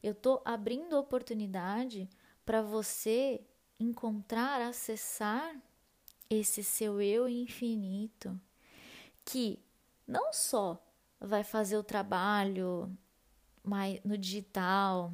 eu 0.03 0.13
estou 0.13 0.43
abrindo 0.45 0.99
oportunidade 0.99 2.09
para 2.45 2.63
você 2.63 3.41
encontrar, 3.79 4.61
acessar 4.61 5.55
esse 6.31 6.63
seu 6.63 7.01
eu 7.01 7.29
infinito, 7.29 8.39
que 9.25 9.59
não 10.07 10.33
só 10.33 10.83
vai 11.21 11.45
fazer 11.45 11.77
o 11.77 11.83
trabalho 11.83 12.91
no 14.05 14.17
digital, 14.17 15.13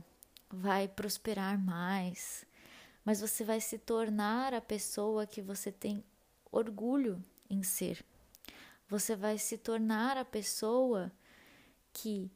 vai 0.54 0.88
prosperar 0.88 1.58
mais, 1.58 2.46
mas 3.04 3.20
você 3.20 3.44
vai 3.44 3.60
se 3.60 3.78
tornar 3.78 4.54
a 4.54 4.60
pessoa 4.60 5.26
que 5.26 5.42
você 5.42 5.70
tem 5.70 6.02
orgulho 6.50 7.22
em 7.50 7.62
ser. 7.62 8.04
Você 8.88 9.16
vai 9.16 9.38
se 9.38 9.58
tornar 9.58 10.16
a 10.16 10.24
pessoa 10.24 11.12
que 11.92 12.30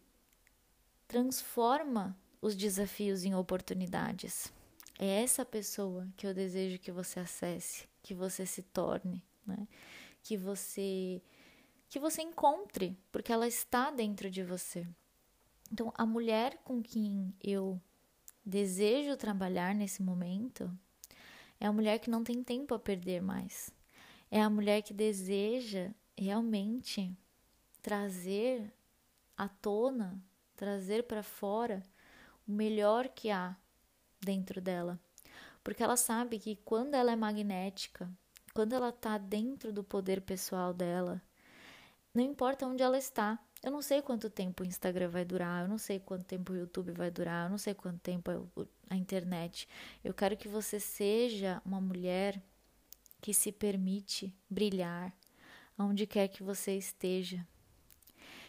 transforma 1.06 2.16
os 2.40 2.54
desafios 2.54 3.24
em 3.24 3.34
oportunidades. 3.34 4.52
É 4.98 5.22
essa 5.22 5.44
pessoa 5.44 6.06
que 6.16 6.26
eu 6.26 6.34
desejo 6.34 6.78
que 6.78 6.92
você 6.92 7.20
acesse, 7.20 7.88
que 8.02 8.14
você 8.14 8.44
se 8.44 8.62
torne, 8.62 9.22
né? 9.46 9.66
que 10.22 10.36
você 10.36 11.22
que 11.88 11.98
você 11.98 12.20
encontre, 12.20 12.98
porque 13.10 13.32
ela 13.32 13.48
está 13.48 13.90
dentro 13.90 14.30
de 14.30 14.44
você. 14.44 14.86
Então, 15.72 15.90
a 15.96 16.04
mulher 16.04 16.58
com 16.62 16.82
quem 16.82 17.32
eu 17.42 17.80
desejo 18.44 19.16
trabalhar 19.16 19.74
nesse 19.74 20.02
momento 20.02 20.70
é 21.60 21.66
a 21.66 21.72
mulher 21.72 21.98
que 21.98 22.10
não 22.10 22.22
tem 22.22 22.42
tempo 22.42 22.74
a 22.74 22.78
perder 22.78 23.20
mais. 23.20 23.70
É 24.30 24.40
a 24.40 24.50
mulher 24.50 24.82
que 24.82 24.94
deseja 24.94 25.90
realmente 26.16 27.16
trazer 27.82 28.72
à 29.36 29.48
tona, 29.48 30.22
trazer 30.56 31.04
para 31.04 31.22
fora 31.22 31.82
o 32.46 32.52
melhor 32.52 33.08
que 33.08 33.30
há 33.30 33.56
dentro 34.20 34.60
dela. 34.60 35.00
Porque 35.62 35.82
ela 35.82 35.96
sabe 35.96 36.38
que 36.38 36.56
quando 36.56 36.94
ela 36.94 37.12
é 37.12 37.16
magnética, 37.16 38.10
quando 38.54 38.72
ela 38.72 38.88
está 38.88 39.18
dentro 39.18 39.72
do 39.72 39.84
poder 39.84 40.20
pessoal 40.20 40.72
dela, 40.72 41.22
não 42.14 42.24
importa 42.24 42.66
onde 42.66 42.82
ela 42.82 42.98
está, 42.98 43.38
eu 43.62 43.72
não 43.72 43.82
sei 43.82 44.00
quanto 44.00 44.30
tempo 44.30 44.62
o 44.62 44.66
Instagram 44.66 45.08
vai 45.08 45.24
durar, 45.24 45.64
eu 45.64 45.68
não 45.68 45.78
sei 45.78 45.98
quanto 45.98 46.24
tempo 46.24 46.52
o 46.52 46.56
YouTube 46.56 46.92
vai 46.92 47.10
durar, 47.10 47.46
eu 47.46 47.50
não 47.50 47.58
sei 47.58 47.74
quanto 47.74 47.98
tempo 47.98 48.30
a 48.88 48.96
internet. 48.96 49.68
Eu 50.04 50.14
quero 50.14 50.36
que 50.36 50.46
você 50.46 50.78
seja 50.78 51.60
uma 51.64 51.80
mulher 51.80 52.40
que 53.20 53.34
se 53.34 53.50
permite 53.50 54.32
brilhar 54.48 55.12
onde 55.76 56.06
quer 56.06 56.28
que 56.28 56.42
você 56.42 56.76
esteja. 56.76 57.46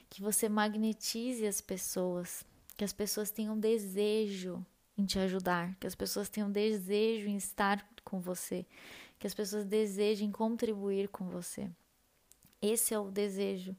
Que 0.09 0.21
você 0.21 0.47
magnetize 0.49 1.45
as 1.45 1.61
pessoas, 1.61 2.43
que 2.75 2.83
as 2.83 2.93
pessoas 2.93 3.29
tenham 3.29 3.59
desejo 3.59 4.65
em 4.97 5.05
te 5.05 5.17
ajudar, 5.19 5.75
que 5.75 5.87
as 5.87 5.95
pessoas 5.95 6.29
tenham 6.29 6.51
desejo 6.51 7.27
em 7.27 7.37
estar 7.37 7.87
com 8.03 8.19
você, 8.19 8.65
que 9.17 9.27
as 9.27 9.33
pessoas 9.33 9.65
desejem 9.65 10.31
contribuir 10.31 11.07
com 11.09 11.29
você. 11.29 11.69
Esse 12.61 12.93
é 12.93 12.99
o 12.99 13.11
desejo 13.11 13.75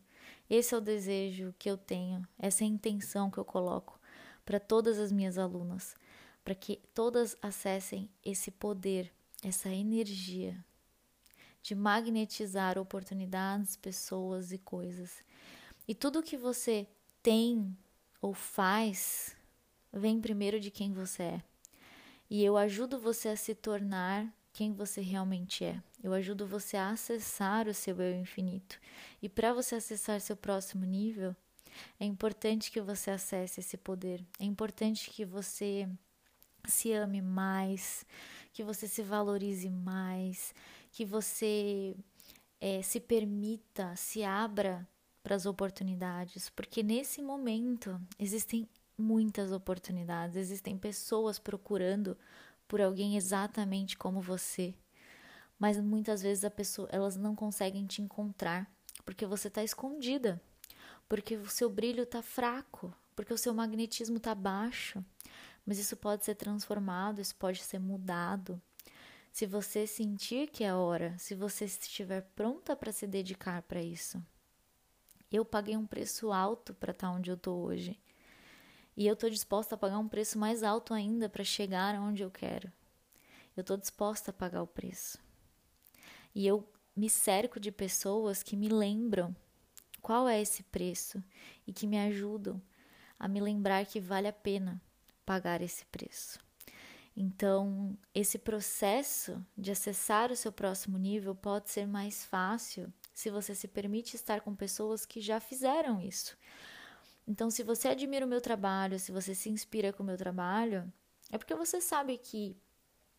esse 0.51 0.75
é 0.75 0.79
o 0.79 0.81
desejo 0.81 1.55
que 1.57 1.71
eu 1.71 1.79
tenho, 1.79 2.27
essa 2.37 2.65
é 2.65 2.67
a 2.67 2.69
intenção 2.69 3.31
que 3.31 3.39
eu 3.39 3.45
coloco 3.45 4.01
para 4.45 4.59
todas 4.59 4.99
as 4.99 5.13
minhas 5.13 5.39
alunas, 5.39 5.95
para 6.43 6.57
que 6.57 6.81
todas 6.93 7.37
acessem 7.41 8.11
esse 8.25 8.51
poder, 8.51 9.13
essa 9.45 9.69
energia 9.69 10.63
de 11.63 11.75
magnetizar 11.75 12.79
oportunidades, 12.79 13.77
pessoas 13.77 14.51
e 14.51 14.59
coisas. 14.59 15.23
E 15.87 15.95
tudo 15.95 16.23
que 16.23 16.37
você 16.37 16.89
tem 17.23 17.77
ou 18.21 18.35
faz 18.35 19.37
vem 19.93 20.21
primeiro 20.21 20.59
de 20.59 20.71
quem 20.71 20.93
você 20.93 21.23
é. 21.23 21.43
E 22.29 22.45
eu 22.45 22.57
ajudo 22.57 22.99
você 22.99 23.29
a 23.29 23.37
se 23.37 23.55
tornar 23.55 24.33
quem 24.61 24.75
você 24.75 25.01
realmente 25.01 25.65
é. 25.65 25.83
Eu 26.05 26.13
ajudo 26.13 26.47
você 26.47 26.77
a 26.77 26.91
acessar 26.91 27.67
o 27.67 27.73
seu 27.73 27.99
eu 27.99 28.15
infinito. 28.15 28.79
E 29.23 29.27
para 29.27 29.55
você 29.55 29.77
acessar 29.77 30.21
seu 30.21 30.37
próximo 30.37 30.85
nível, 30.85 31.35
é 31.99 32.05
importante 32.05 32.71
que 32.71 32.79
você 32.79 33.11
acesse 33.11 33.61
esse 33.61 33.79
poder. 33.79 34.23
É 34.39 34.45
importante 34.45 35.09
que 35.09 35.25
você 35.25 35.89
se 36.69 36.93
ame 36.93 37.23
mais, 37.23 38.05
que 38.53 38.63
você 38.63 38.87
se 38.87 39.03
valorize 39.03 39.71
mais, 39.71 40.55
que 40.93 41.07
você 41.07 41.97
é, 42.61 42.83
se 42.83 43.01
permita, 43.01 43.97
se 43.97 44.23
abra 44.23 44.87
para 45.23 45.37
as 45.37 45.47
oportunidades, 45.47 46.51
porque 46.51 46.83
nesse 46.83 47.23
momento 47.23 47.99
existem 48.19 48.69
muitas 48.99 49.53
oportunidades, 49.53 50.37
existem 50.37 50.77
pessoas 50.77 51.39
procurando 51.39 52.15
por 52.71 52.81
alguém 52.81 53.17
exatamente 53.17 53.99
como 53.99 54.21
você, 54.21 54.73
mas 55.59 55.77
muitas 55.81 56.23
vezes 56.23 56.45
a 56.45 56.51
pessoa, 56.51 56.89
elas 56.93 57.17
não 57.17 57.35
conseguem 57.35 57.85
te 57.85 58.01
encontrar 58.01 58.73
porque 59.05 59.27
você 59.27 59.49
está 59.49 59.65
escondida, 59.65 60.41
porque 61.09 61.35
o 61.37 61.51
seu 61.51 61.69
brilho 61.69 62.05
está 62.05 62.23
fraco, 62.23 62.95
porque 63.17 63.35
o 63.35 63.37
seu 63.37 63.53
magnetismo 63.53 64.19
está 64.19 64.37
baixo. 64.37 65.05
Mas 65.67 65.81
isso 65.81 65.97
pode 65.97 66.25
ser 66.25 66.37
transformado, 66.37 67.21
isso 67.21 67.35
pode 67.35 67.61
ser 67.61 67.81
mudado. 67.81 68.63
Se 69.33 69.47
você 69.47 69.85
sentir 69.85 70.49
que 70.49 70.63
é 70.63 70.73
hora, 70.73 71.19
se 71.19 71.35
você 71.35 71.65
estiver 71.65 72.23
pronta 72.37 72.77
para 72.77 72.93
se 72.93 73.05
dedicar 73.05 73.63
para 73.63 73.83
isso. 73.83 74.25
Eu 75.31 75.45
paguei 75.45 75.77
um 75.77 75.87
preço 75.87 76.31
alto 76.31 76.73
para 76.73 76.93
estar 76.93 77.09
tá 77.09 77.13
onde 77.13 77.33
eu 77.33 77.37
estou 77.37 77.65
hoje. 77.65 78.01
E 79.01 79.07
eu 79.07 79.15
estou 79.15 79.31
disposta 79.31 79.77
a 79.77 79.79
pagar 79.79 79.99
um 79.99 80.07
preço 80.07 80.39
mais 80.39 80.63
alto 80.63 80.93
ainda 80.93 81.27
para 81.27 81.43
chegar 81.43 81.95
onde 81.95 82.23
eu 82.23 82.31
quero. 82.31 82.71
Eu 83.57 83.63
estou 83.63 83.79
disposta 83.79 84.31
a 84.31 84.35
pagar 84.35 84.63
o 84.63 84.67
preço. 84.67 85.17
E 86.35 86.47
eu 86.47 86.71
me 86.95 87.09
cerco 87.09 87.59
de 87.59 87.73
pessoas 87.73 88.43
que 88.43 88.55
me 88.55 88.69
lembram 88.69 89.35
qual 90.03 90.29
é 90.29 90.39
esse 90.39 90.63
preço 90.65 91.25
e 91.67 91.73
que 91.73 91.87
me 91.87 91.99
ajudam 91.99 92.61
a 93.19 93.27
me 93.27 93.41
lembrar 93.41 93.87
que 93.87 93.99
vale 93.99 94.29
a 94.29 94.35
pena 94.35 94.79
pagar 95.25 95.63
esse 95.63 95.87
preço. 95.87 96.39
Então, 97.17 97.97
esse 98.15 98.39
processo 98.39 99.43
de 99.57 99.71
acessar 99.71 100.31
o 100.31 100.37
seu 100.37 100.53
próximo 100.53 100.99
nível 100.99 101.35
pode 101.35 101.71
ser 101.71 101.87
mais 101.87 102.23
fácil 102.23 102.93
se 103.15 103.31
você 103.31 103.55
se 103.55 103.67
permite 103.67 104.15
estar 104.15 104.43
com 104.43 104.55
pessoas 104.55 105.07
que 105.07 105.23
já 105.23 105.41
fizeram 105.41 106.03
isso. 106.03 106.37
Então, 107.31 107.49
se 107.49 107.63
você 107.63 107.87
admira 107.87 108.27
o 108.27 108.29
meu 108.29 108.41
trabalho, 108.41 108.99
se 108.99 109.13
você 109.13 109.37
se 109.37 109.49
inspira 109.49 109.93
com 109.93 110.03
o 110.03 110.07
meu 110.07 110.17
trabalho, 110.17 110.93
é 111.31 111.39
porque 111.39 111.55
você 111.55 111.81
sabe 111.81 112.19
que 112.19 112.57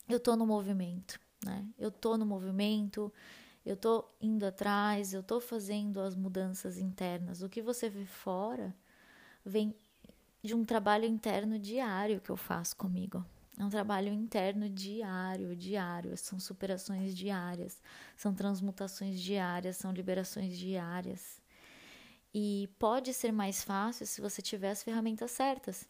eu 0.10 0.20
tô 0.20 0.36
no 0.36 0.46
movimento, 0.46 1.18
né? 1.46 1.65
Eu 1.80 1.89
tô 1.89 2.18
no 2.18 2.25
movimento, 2.25 3.10
eu 3.65 3.77
tô 3.77 4.03
indo 4.20 4.46
atrás, 4.46 5.13
eu 5.13 5.24
tô 5.24 5.39
fazendo 5.39 6.01
as 6.01 6.13
mudanças 6.13 6.77
internas. 6.77 7.41
O 7.41 7.48
que 7.48 7.62
você 7.62 7.89
vê 7.89 8.06
fora 8.06 8.75
vem 9.46 9.74
de 10.44 10.53
um 10.53 10.65
trabalho 10.65 11.06
interno 11.06 11.58
diário 11.58 12.20
que 12.20 12.32
eu 12.32 12.36
faço 12.36 12.75
comigo. 12.75 13.25
É 13.58 13.63
um 13.63 13.70
trabalho 13.70 14.12
interno 14.12 14.68
diário, 14.68 15.56
diário. 15.56 16.18
São 16.18 16.38
superações 16.38 17.15
diárias, 17.15 17.82
são 18.18 18.34
transmutações 18.34 19.22
diárias, 19.22 19.77
são 19.77 19.94
liberações 19.94 20.58
diárias. 20.58 21.40
E 22.33 22.69
pode 22.79 23.13
ser 23.13 23.31
mais 23.31 23.63
fácil 23.63 24.05
se 24.05 24.21
você 24.21 24.41
tiver 24.41 24.71
as 24.71 24.83
ferramentas 24.83 25.31
certas. 25.31 25.88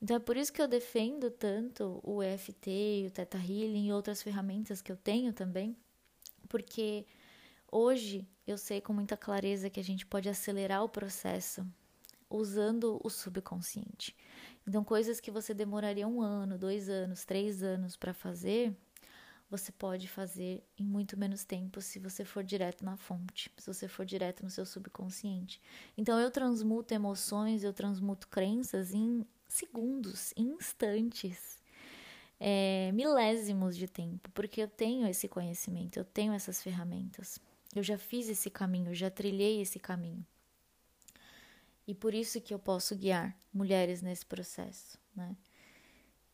Então 0.00 0.16
é 0.16 0.20
por 0.20 0.36
isso 0.36 0.52
que 0.52 0.62
eu 0.62 0.68
defendo 0.68 1.30
tanto 1.30 2.00
o 2.04 2.22
EFT, 2.22 3.06
o 3.06 3.10
Theta 3.10 3.38
Healing 3.38 3.88
e 3.88 3.92
outras 3.92 4.22
ferramentas 4.22 4.80
que 4.80 4.92
eu 4.92 4.96
tenho 4.96 5.32
também, 5.32 5.76
porque 6.48 7.04
hoje 7.70 8.26
eu 8.46 8.56
sei 8.56 8.80
com 8.80 8.92
muita 8.92 9.16
clareza 9.16 9.68
que 9.68 9.80
a 9.80 9.84
gente 9.84 10.06
pode 10.06 10.28
acelerar 10.28 10.84
o 10.84 10.88
processo 10.88 11.66
usando 12.30 13.00
o 13.02 13.10
subconsciente. 13.10 14.14
Então, 14.66 14.84
coisas 14.84 15.18
que 15.18 15.30
você 15.30 15.54
demoraria 15.54 16.06
um 16.06 16.20
ano, 16.20 16.58
dois 16.58 16.88
anos, 16.88 17.24
três 17.24 17.62
anos 17.62 17.96
para 17.96 18.12
fazer, 18.12 18.76
você 19.50 19.72
pode 19.72 20.08
fazer 20.08 20.62
em 20.78 20.84
muito 20.84 21.16
menos 21.16 21.44
tempo 21.44 21.80
se 21.80 21.98
você 21.98 22.24
for 22.24 22.44
direto 22.44 22.84
na 22.84 22.96
fonte, 22.96 23.50
se 23.56 23.66
você 23.66 23.88
for 23.88 24.04
direto 24.04 24.42
no 24.42 24.50
seu 24.50 24.66
subconsciente. 24.66 25.60
Então, 25.96 26.18
eu 26.18 26.30
transmuto 26.30 26.92
emoções, 26.92 27.64
eu 27.64 27.72
transmuto 27.72 28.28
crenças 28.28 28.92
em 28.92 29.24
segundos, 29.48 30.34
em 30.36 30.54
instantes, 30.54 31.58
é, 32.38 32.92
milésimos 32.92 33.76
de 33.76 33.88
tempo, 33.88 34.30
porque 34.32 34.60
eu 34.60 34.68
tenho 34.68 35.06
esse 35.06 35.26
conhecimento, 35.26 35.98
eu 35.98 36.04
tenho 36.04 36.32
essas 36.32 36.62
ferramentas. 36.62 37.40
Eu 37.74 37.82
já 37.82 37.98
fiz 37.98 38.28
esse 38.28 38.50
caminho, 38.50 38.94
já 38.94 39.10
trilhei 39.10 39.60
esse 39.60 39.78
caminho. 39.78 40.24
E 41.86 41.94
por 41.94 42.12
isso 42.14 42.40
que 42.40 42.52
eu 42.52 42.58
posso 42.58 42.94
guiar 42.94 43.34
mulheres 43.52 44.02
nesse 44.02 44.24
processo, 44.24 44.98
né? 45.16 45.34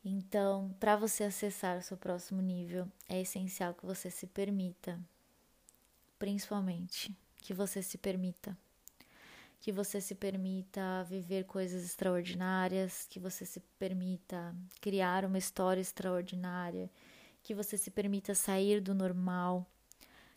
Então, 0.04 0.74
para 0.78 0.96
você 0.96 1.24
acessar 1.24 1.78
o 1.78 1.82
seu 1.82 1.96
próximo 1.96 2.42
nível, 2.42 2.86
é 3.08 3.22
essencial 3.22 3.72
que 3.72 3.86
você 3.86 4.10
se 4.10 4.26
permita, 4.26 5.00
principalmente 6.18 7.16
que 7.38 7.54
você 7.54 7.82
se 7.82 7.96
permita, 7.96 8.56
que 9.60 9.72
você 9.72 10.02
se 10.02 10.14
permita 10.14 11.04
viver 11.04 11.44
coisas 11.44 11.84
extraordinárias, 11.84 13.06
que 13.08 13.18
você 13.18 13.46
se 13.46 13.60
permita 13.78 14.54
criar 14.80 15.24
uma 15.24 15.38
história 15.38 15.80
extraordinária, 15.80 16.90
que 17.42 17.54
você 17.54 17.78
se 17.78 17.90
permita 17.90 18.34
sair 18.34 18.82
do 18.82 18.94
normal, 18.94 19.66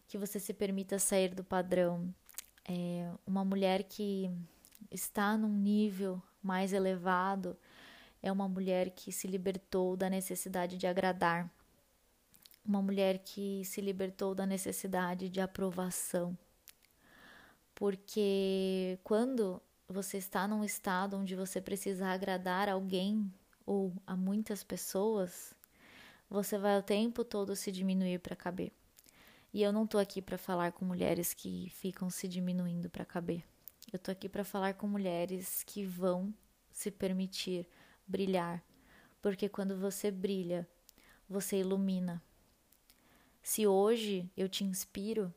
que 0.07 0.17
você 0.17 0.39
se 0.39 0.53
permita 0.53 0.97
sair 0.97 1.35
do 1.35 1.43
padrão. 1.43 2.13
É 2.63 3.11
uma 3.25 3.43
mulher 3.43 3.83
que 3.83 4.31
está 4.89 5.37
num 5.37 5.57
nível 5.57 6.21
mais 6.41 6.71
elevado 6.71 7.57
é 8.21 8.31
uma 8.31 8.47
mulher 8.47 8.89
que 8.91 9.11
se 9.11 9.27
libertou 9.27 9.95
da 9.95 10.09
necessidade 10.09 10.77
de 10.77 10.87
agradar, 10.87 11.49
uma 12.65 12.81
mulher 12.81 13.19
que 13.19 13.63
se 13.63 13.79
libertou 13.79 14.35
da 14.35 14.45
necessidade 14.45 15.29
de 15.29 15.39
aprovação. 15.39 16.37
Porque 17.73 18.99
quando 19.03 19.61
você 19.87 20.17
está 20.17 20.47
num 20.47 20.63
estado 20.63 21.15
onde 21.15 21.35
você 21.35 21.61
precisa 21.61 22.07
agradar 22.07 22.67
alguém 22.67 23.31
ou 23.65 23.93
a 24.05 24.15
muitas 24.15 24.63
pessoas, 24.63 25.55
você 26.29 26.57
vai 26.57 26.77
o 26.77 26.83
tempo 26.83 27.23
todo 27.23 27.55
se 27.55 27.71
diminuir 27.71 28.19
para 28.19 28.35
caber. 28.35 28.71
E 29.53 29.63
eu 29.63 29.71
não 29.71 29.85
estou 29.85 29.99
aqui 29.99 30.21
para 30.21 30.37
falar 30.37 30.71
com 30.73 30.83
mulheres 30.83 31.33
que 31.33 31.69
ficam 31.69 32.09
se 32.09 32.27
diminuindo 32.27 32.89
para 32.89 33.05
caber. 33.05 33.43
Eu 33.91 33.97
tô 33.97 34.11
aqui 34.11 34.27
para 34.27 34.43
falar 34.43 34.73
com 34.73 34.85
mulheres 34.85 35.63
que 35.63 35.85
vão 35.85 36.33
se 36.69 36.91
permitir 36.91 37.65
brilhar, 38.07 38.63
porque 39.21 39.49
quando 39.49 39.77
você 39.77 40.09
brilha, 40.09 40.67
você 41.29 41.59
ilumina. 41.59 42.21
Se 43.41 43.67
hoje 43.67 44.29
eu 44.35 44.47
te 44.47 44.63
inspiro, 44.63 45.33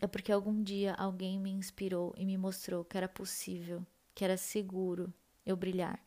é 0.00 0.06
porque 0.06 0.30
algum 0.30 0.62
dia 0.62 0.94
alguém 0.94 1.38
me 1.38 1.50
inspirou 1.50 2.14
e 2.16 2.24
me 2.24 2.38
mostrou 2.38 2.84
que 2.84 2.96
era 2.96 3.08
possível, 3.08 3.84
que 4.14 4.24
era 4.24 4.36
seguro 4.36 5.12
eu 5.44 5.56
brilhar. 5.56 6.00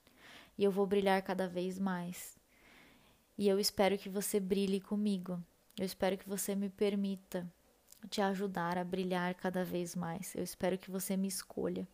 E 0.57 0.63
eu 0.63 0.71
vou 0.71 0.85
brilhar 0.85 1.21
cada 1.23 1.47
vez 1.47 1.77
mais. 1.77 2.37
E 3.37 3.47
eu 3.47 3.59
espero 3.59 3.97
que 3.97 4.09
você 4.09 4.39
brilhe 4.39 4.79
comigo. 4.79 5.41
Eu 5.77 5.85
espero 5.85 6.17
que 6.17 6.27
você 6.27 6.55
me 6.55 6.69
permita 6.69 7.51
te 8.09 8.21
ajudar 8.21 8.77
a 8.77 8.83
brilhar 8.83 9.33
cada 9.35 9.63
vez 9.63 9.95
mais. 9.95 10.35
Eu 10.35 10.43
espero 10.43 10.77
que 10.77 10.91
você 10.91 11.17
me 11.17 11.27
escolha 11.27 11.87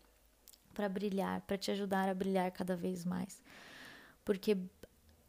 para 0.77 0.87
brilhar, 0.87 1.41
para 1.41 1.57
te 1.57 1.71
ajudar 1.71 2.07
a 2.07 2.13
brilhar 2.13 2.51
cada 2.51 2.75
vez 2.75 3.03
mais. 3.03 3.41
Porque 4.23 4.55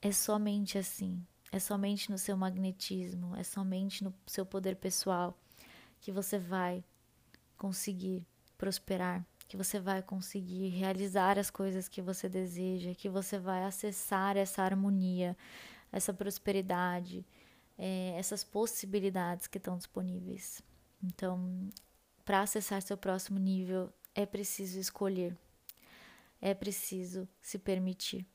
é 0.02 0.12
somente 0.12 0.76
assim, 0.76 1.24
é 1.50 1.58
somente 1.58 2.11
no 2.11 2.18
seu 2.18 2.37
magnetismo, 2.37 3.34
é 3.34 3.42
somente 3.42 4.04
no 4.04 4.12
seu 4.26 4.44
poder 4.44 4.76
pessoal 4.76 5.40
que 6.02 6.12
você 6.12 6.38
vai 6.38 6.84
conseguir 7.56 8.22
prosperar, 8.58 9.24
que 9.48 9.56
você 9.56 9.80
vai 9.80 10.02
conseguir 10.02 10.68
realizar 10.68 11.38
as 11.38 11.48
coisas 11.48 11.88
que 11.88 12.02
você 12.02 12.28
deseja, 12.28 12.94
que 12.94 13.08
você 13.08 13.38
vai 13.38 13.64
acessar 13.64 14.37
essa 14.37 14.62
harmonia, 14.62 15.34
essa 15.90 16.12
prosperidade, 16.12 17.24
é, 17.78 18.12
essas 18.18 18.44
possibilidades 18.44 19.46
que 19.46 19.56
estão 19.56 19.78
disponíveis. 19.78 20.61
Então, 21.02 21.70
para 22.22 22.42
acessar 22.42 22.82
seu 22.82 22.98
próximo 22.98 23.38
nível, 23.38 23.90
é 24.18 24.26
preciso 24.26 24.81
escolher, 24.81 25.38
é 26.40 26.52
preciso 26.52 27.28
se 27.40 27.57
permitir. 27.57 28.26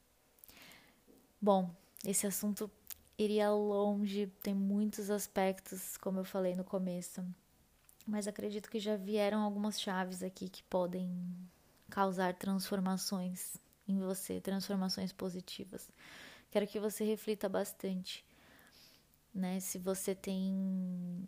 Bom, 1.42 1.70
esse 2.06 2.26
assunto 2.26 2.72
iria 3.18 3.52
longe, 3.52 4.28
tem 4.42 4.54
muitos 4.54 5.10
aspectos, 5.10 5.98
como 5.98 6.20
eu 6.22 6.24
falei 6.24 6.56
no 6.56 6.64
começo. 6.64 7.22
mas 8.08 8.30
acredito 8.30 8.70
que 8.70 8.80
já 8.80 8.96
vieram 8.96 9.42
algumas 9.42 9.80
chaves 9.80 10.24
aqui 10.24 10.48
que 10.48 10.64
podem 10.64 11.12
causar 11.90 12.34
transformações 12.34 13.58
em 13.86 14.00
você, 14.00 14.40
transformações 14.40 15.12
positivas. 15.12 15.90
Quero 16.50 16.66
que 16.66 16.80
você 16.80 17.04
reflita 17.04 17.50
bastante, 17.50 18.26
né? 19.34 19.60
Se 19.60 19.78
você 19.78 20.16
tem 20.16 21.28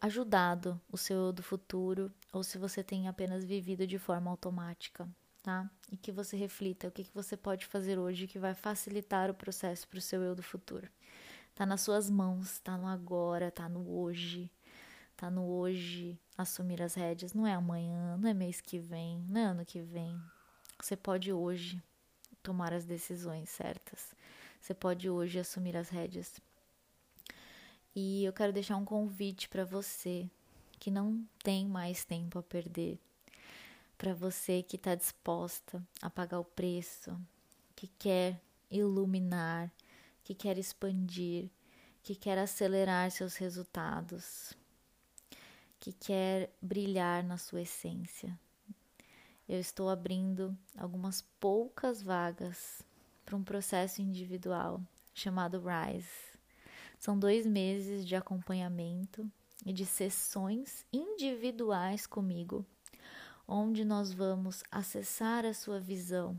ajudado 0.00 0.80
o 0.90 0.96
seu 0.96 1.16
eu 1.26 1.32
do 1.32 1.42
futuro 1.42 2.12
ou 2.32 2.42
se 2.42 2.58
você 2.58 2.82
tem 2.82 3.08
apenas 3.08 3.44
vivido 3.44 3.86
de 3.86 3.98
forma 3.98 4.30
automática, 4.30 5.08
tá? 5.42 5.70
E 5.90 5.96
que 5.96 6.10
você 6.10 6.36
reflita 6.36 6.88
o 6.88 6.90
que, 6.90 7.04
que 7.04 7.14
você 7.14 7.36
pode 7.36 7.66
fazer 7.66 7.98
hoje 7.98 8.26
que 8.26 8.38
vai 8.38 8.54
facilitar 8.54 9.30
o 9.30 9.34
processo 9.34 9.86
para 9.88 9.98
o 9.98 10.02
seu 10.02 10.22
eu 10.22 10.34
do 10.34 10.42
futuro. 10.42 10.88
Tá 11.54 11.64
nas 11.64 11.80
suas 11.80 12.10
mãos, 12.10 12.58
tá 12.58 12.76
no 12.76 12.86
agora, 12.86 13.50
tá 13.50 13.68
no 13.68 13.88
hoje, 13.98 14.50
tá 15.16 15.30
no 15.30 15.46
hoje 15.46 16.18
assumir 16.36 16.82
as 16.82 16.94
rédeas. 16.94 17.32
Não 17.32 17.46
é 17.46 17.54
amanhã, 17.54 18.16
não 18.18 18.28
é 18.28 18.34
mês 18.34 18.60
que 18.60 18.78
vem, 18.78 19.24
não 19.28 19.40
é 19.40 19.44
ano 19.44 19.64
que 19.64 19.80
vem. 19.80 20.20
Você 20.80 20.96
pode 20.96 21.32
hoje 21.32 21.82
tomar 22.42 22.72
as 22.72 22.84
decisões 22.84 23.48
certas. 23.48 24.14
Você 24.60 24.74
pode 24.74 25.08
hoje 25.08 25.38
assumir 25.38 25.76
as 25.76 25.88
rédeas. 25.88 26.40
E 27.98 28.26
eu 28.26 28.32
quero 28.34 28.52
deixar 28.52 28.76
um 28.76 28.84
convite 28.84 29.48
para 29.48 29.64
você 29.64 30.28
que 30.78 30.90
não 30.90 31.26
tem 31.42 31.66
mais 31.66 32.04
tempo 32.04 32.38
a 32.38 32.42
perder, 32.42 32.98
para 33.96 34.12
você 34.12 34.62
que 34.62 34.76
está 34.76 34.94
disposta 34.94 35.82
a 36.02 36.10
pagar 36.10 36.38
o 36.38 36.44
preço, 36.44 37.18
que 37.74 37.86
quer 37.86 38.38
iluminar, 38.70 39.72
que 40.22 40.34
quer 40.34 40.58
expandir, 40.58 41.48
que 42.02 42.14
quer 42.14 42.36
acelerar 42.36 43.10
seus 43.10 43.34
resultados, 43.36 44.52
que 45.80 45.90
quer 45.90 46.50
brilhar 46.60 47.24
na 47.24 47.38
sua 47.38 47.62
essência. 47.62 48.38
Eu 49.48 49.58
estou 49.58 49.88
abrindo 49.88 50.54
algumas 50.76 51.22
poucas 51.40 52.02
vagas 52.02 52.82
para 53.24 53.36
um 53.36 53.42
processo 53.42 54.02
individual 54.02 54.82
chamado 55.14 55.58
Rise 55.58 56.35
são 57.06 57.16
dois 57.16 57.46
meses 57.46 58.04
de 58.04 58.16
acompanhamento 58.16 59.30
e 59.64 59.72
de 59.72 59.86
sessões 59.86 60.84
individuais 60.92 62.04
comigo, 62.04 62.66
onde 63.46 63.84
nós 63.84 64.12
vamos 64.12 64.64
acessar 64.72 65.46
a 65.46 65.54
sua 65.54 65.78
visão, 65.78 66.36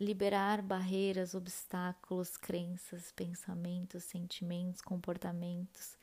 liberar 0.00 0.62
barreiras, 0.62 1.32
obstáculos, 1.32 2.36
crenças, 2.36 3.12
pensamentos, 3.12 4.02
sentimentos, 4.02 4.82
comportamentos, 4.82 5.96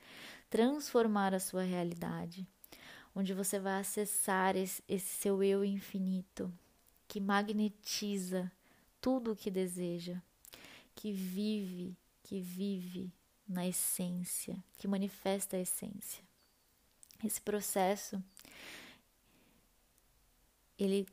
transformar 0.50 1.34
a 1.34 1.40
sua 1.42 1.64
realidade, 1.64 2.48
onde 3.14 3.34
você 3.34 3.60
vai 3.60 3.82
acessar 3.82 4.56
esse, 4.56 4.82
seu 5.00 5.44
eu 5.44 5.66
infinito 5.66 6.50
que 7.10 7.20
magnetiza 7.20 8.50
tudo 9.02 9.34
o 9.34 9.36
que 9.36 9.52
deseja, 9.52 10.22
que 10.96 11.12
vive, 11.12 11.94
que 12.24 12.40
vive 12.40 13.12
na 13.48 13.66
essência, 13.66 14.62
que 14.78 14.88
manifesta 14.88 15.56
a 15.56 15.60
essência. 15.60 16.24
Esse 17.24 17.42
processo 17.42 18.22
ele 20.78 21.08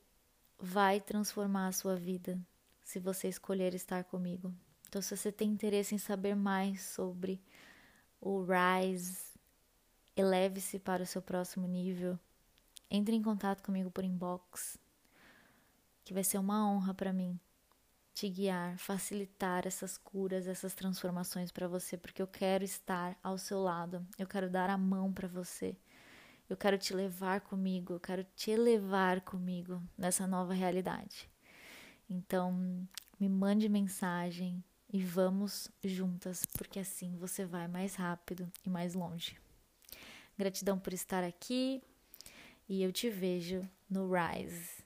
vai 0.58 1.00
transformar 1.00 1.68
a 1.68 1.72
sua 1.72 1.96
vida 1.96 2.38
se 2.82 2.98
você 2.98 3.28
escolher 3.28 3.74
estar 3.74 4.04
comigo. 4.04 4.52
Então, 4.88 5.00
se 5.00 5.16
você 5.16 5.32
tem 5.32 5.48
interesse 5.48 5.94
em 5.94 5.98
saber 5.98 6.34
mais 6.34 6.82
sobre 6.82 7.40
o 8.20 8.44
Rise, 8.44 9.18
eleve-se 10.16 10.78
para 10.78 11.02
o 11.02 11.06
seu 11.06 11.22
próximo 11.22 11.66
nível, 11.66 12.18
entre 12.90 13.16
em 13.16 13.22
contato 13.22 13.62
comigo 13.62 13.90
por 13.90 14.04
inbox, 14.04 14.78
que 16.04 16.12
vai 16.12 16.22
ser 16.22 16.38
uma 16.38 16.68
honra 16.68 16.92
para 16.92 17.12
mim 17.12 17.40
te 18.14 18.28
guiar, 18.28 18.78
facilitar 18.78 19.66
essas 19.66 19.98
curas, 19.98 20.46
essas 20.46 20.72
transformações 20.72 21.50
para 21.50 21.66
você, 21.66 21.96
porque 21.96 22.22
eu 22.22 22.28
quero 22.28 22.62
estar 22.62 23.18
ao 23.22 23.36
seu 23.36 23.60
lado, 23.60 24.06
eu 24.16 24.26
quero 24.26 24.48
dar 24.48 24.70
a 24.70 24.78
mão 24.78 25.12
para 25.12 25.26
você. 25.26 25.76
Eu 26.48 26.56
quero 26.56 26.78
te 26.78 26.94
levar 26.94 27.40
comigo, 27.40 27.94
eu 27.94 28.00
quero 28.00 28.24
te 28.36 28.52
elevar 28.52 29.20
comigo 29.22 29.82
nessa 29.98 30.26
nova 30.26 30.54
realidade. 30.54 31.28
Então, 32.08 32.86
me 33.18 33.28
mande 33.28 33.68
mensagem 33.68 34.62
e 34.92 35.02
vamos 35.02 35.68
juntas, 35.82 36.46
porque 36.46 36.78
assim 36.78 37.16
você 37.16 37.44
vai 37.44 37.66
mais 37.66 37.96
rápido 37.96 38.48
e 38.64 38.70
mais 38.70 38.94
longe. 38.94 39.36
Gratidão 40.38 40.78
por 40.78 40.92
estar 40.92 41.24
aqui 41.24 41.82
e 42.68 42.82
eu 42.82 42.92
te 42.92 43.10
vejo 43.10 43.68
no 43.90 44.08
Rise. 44.12 44.83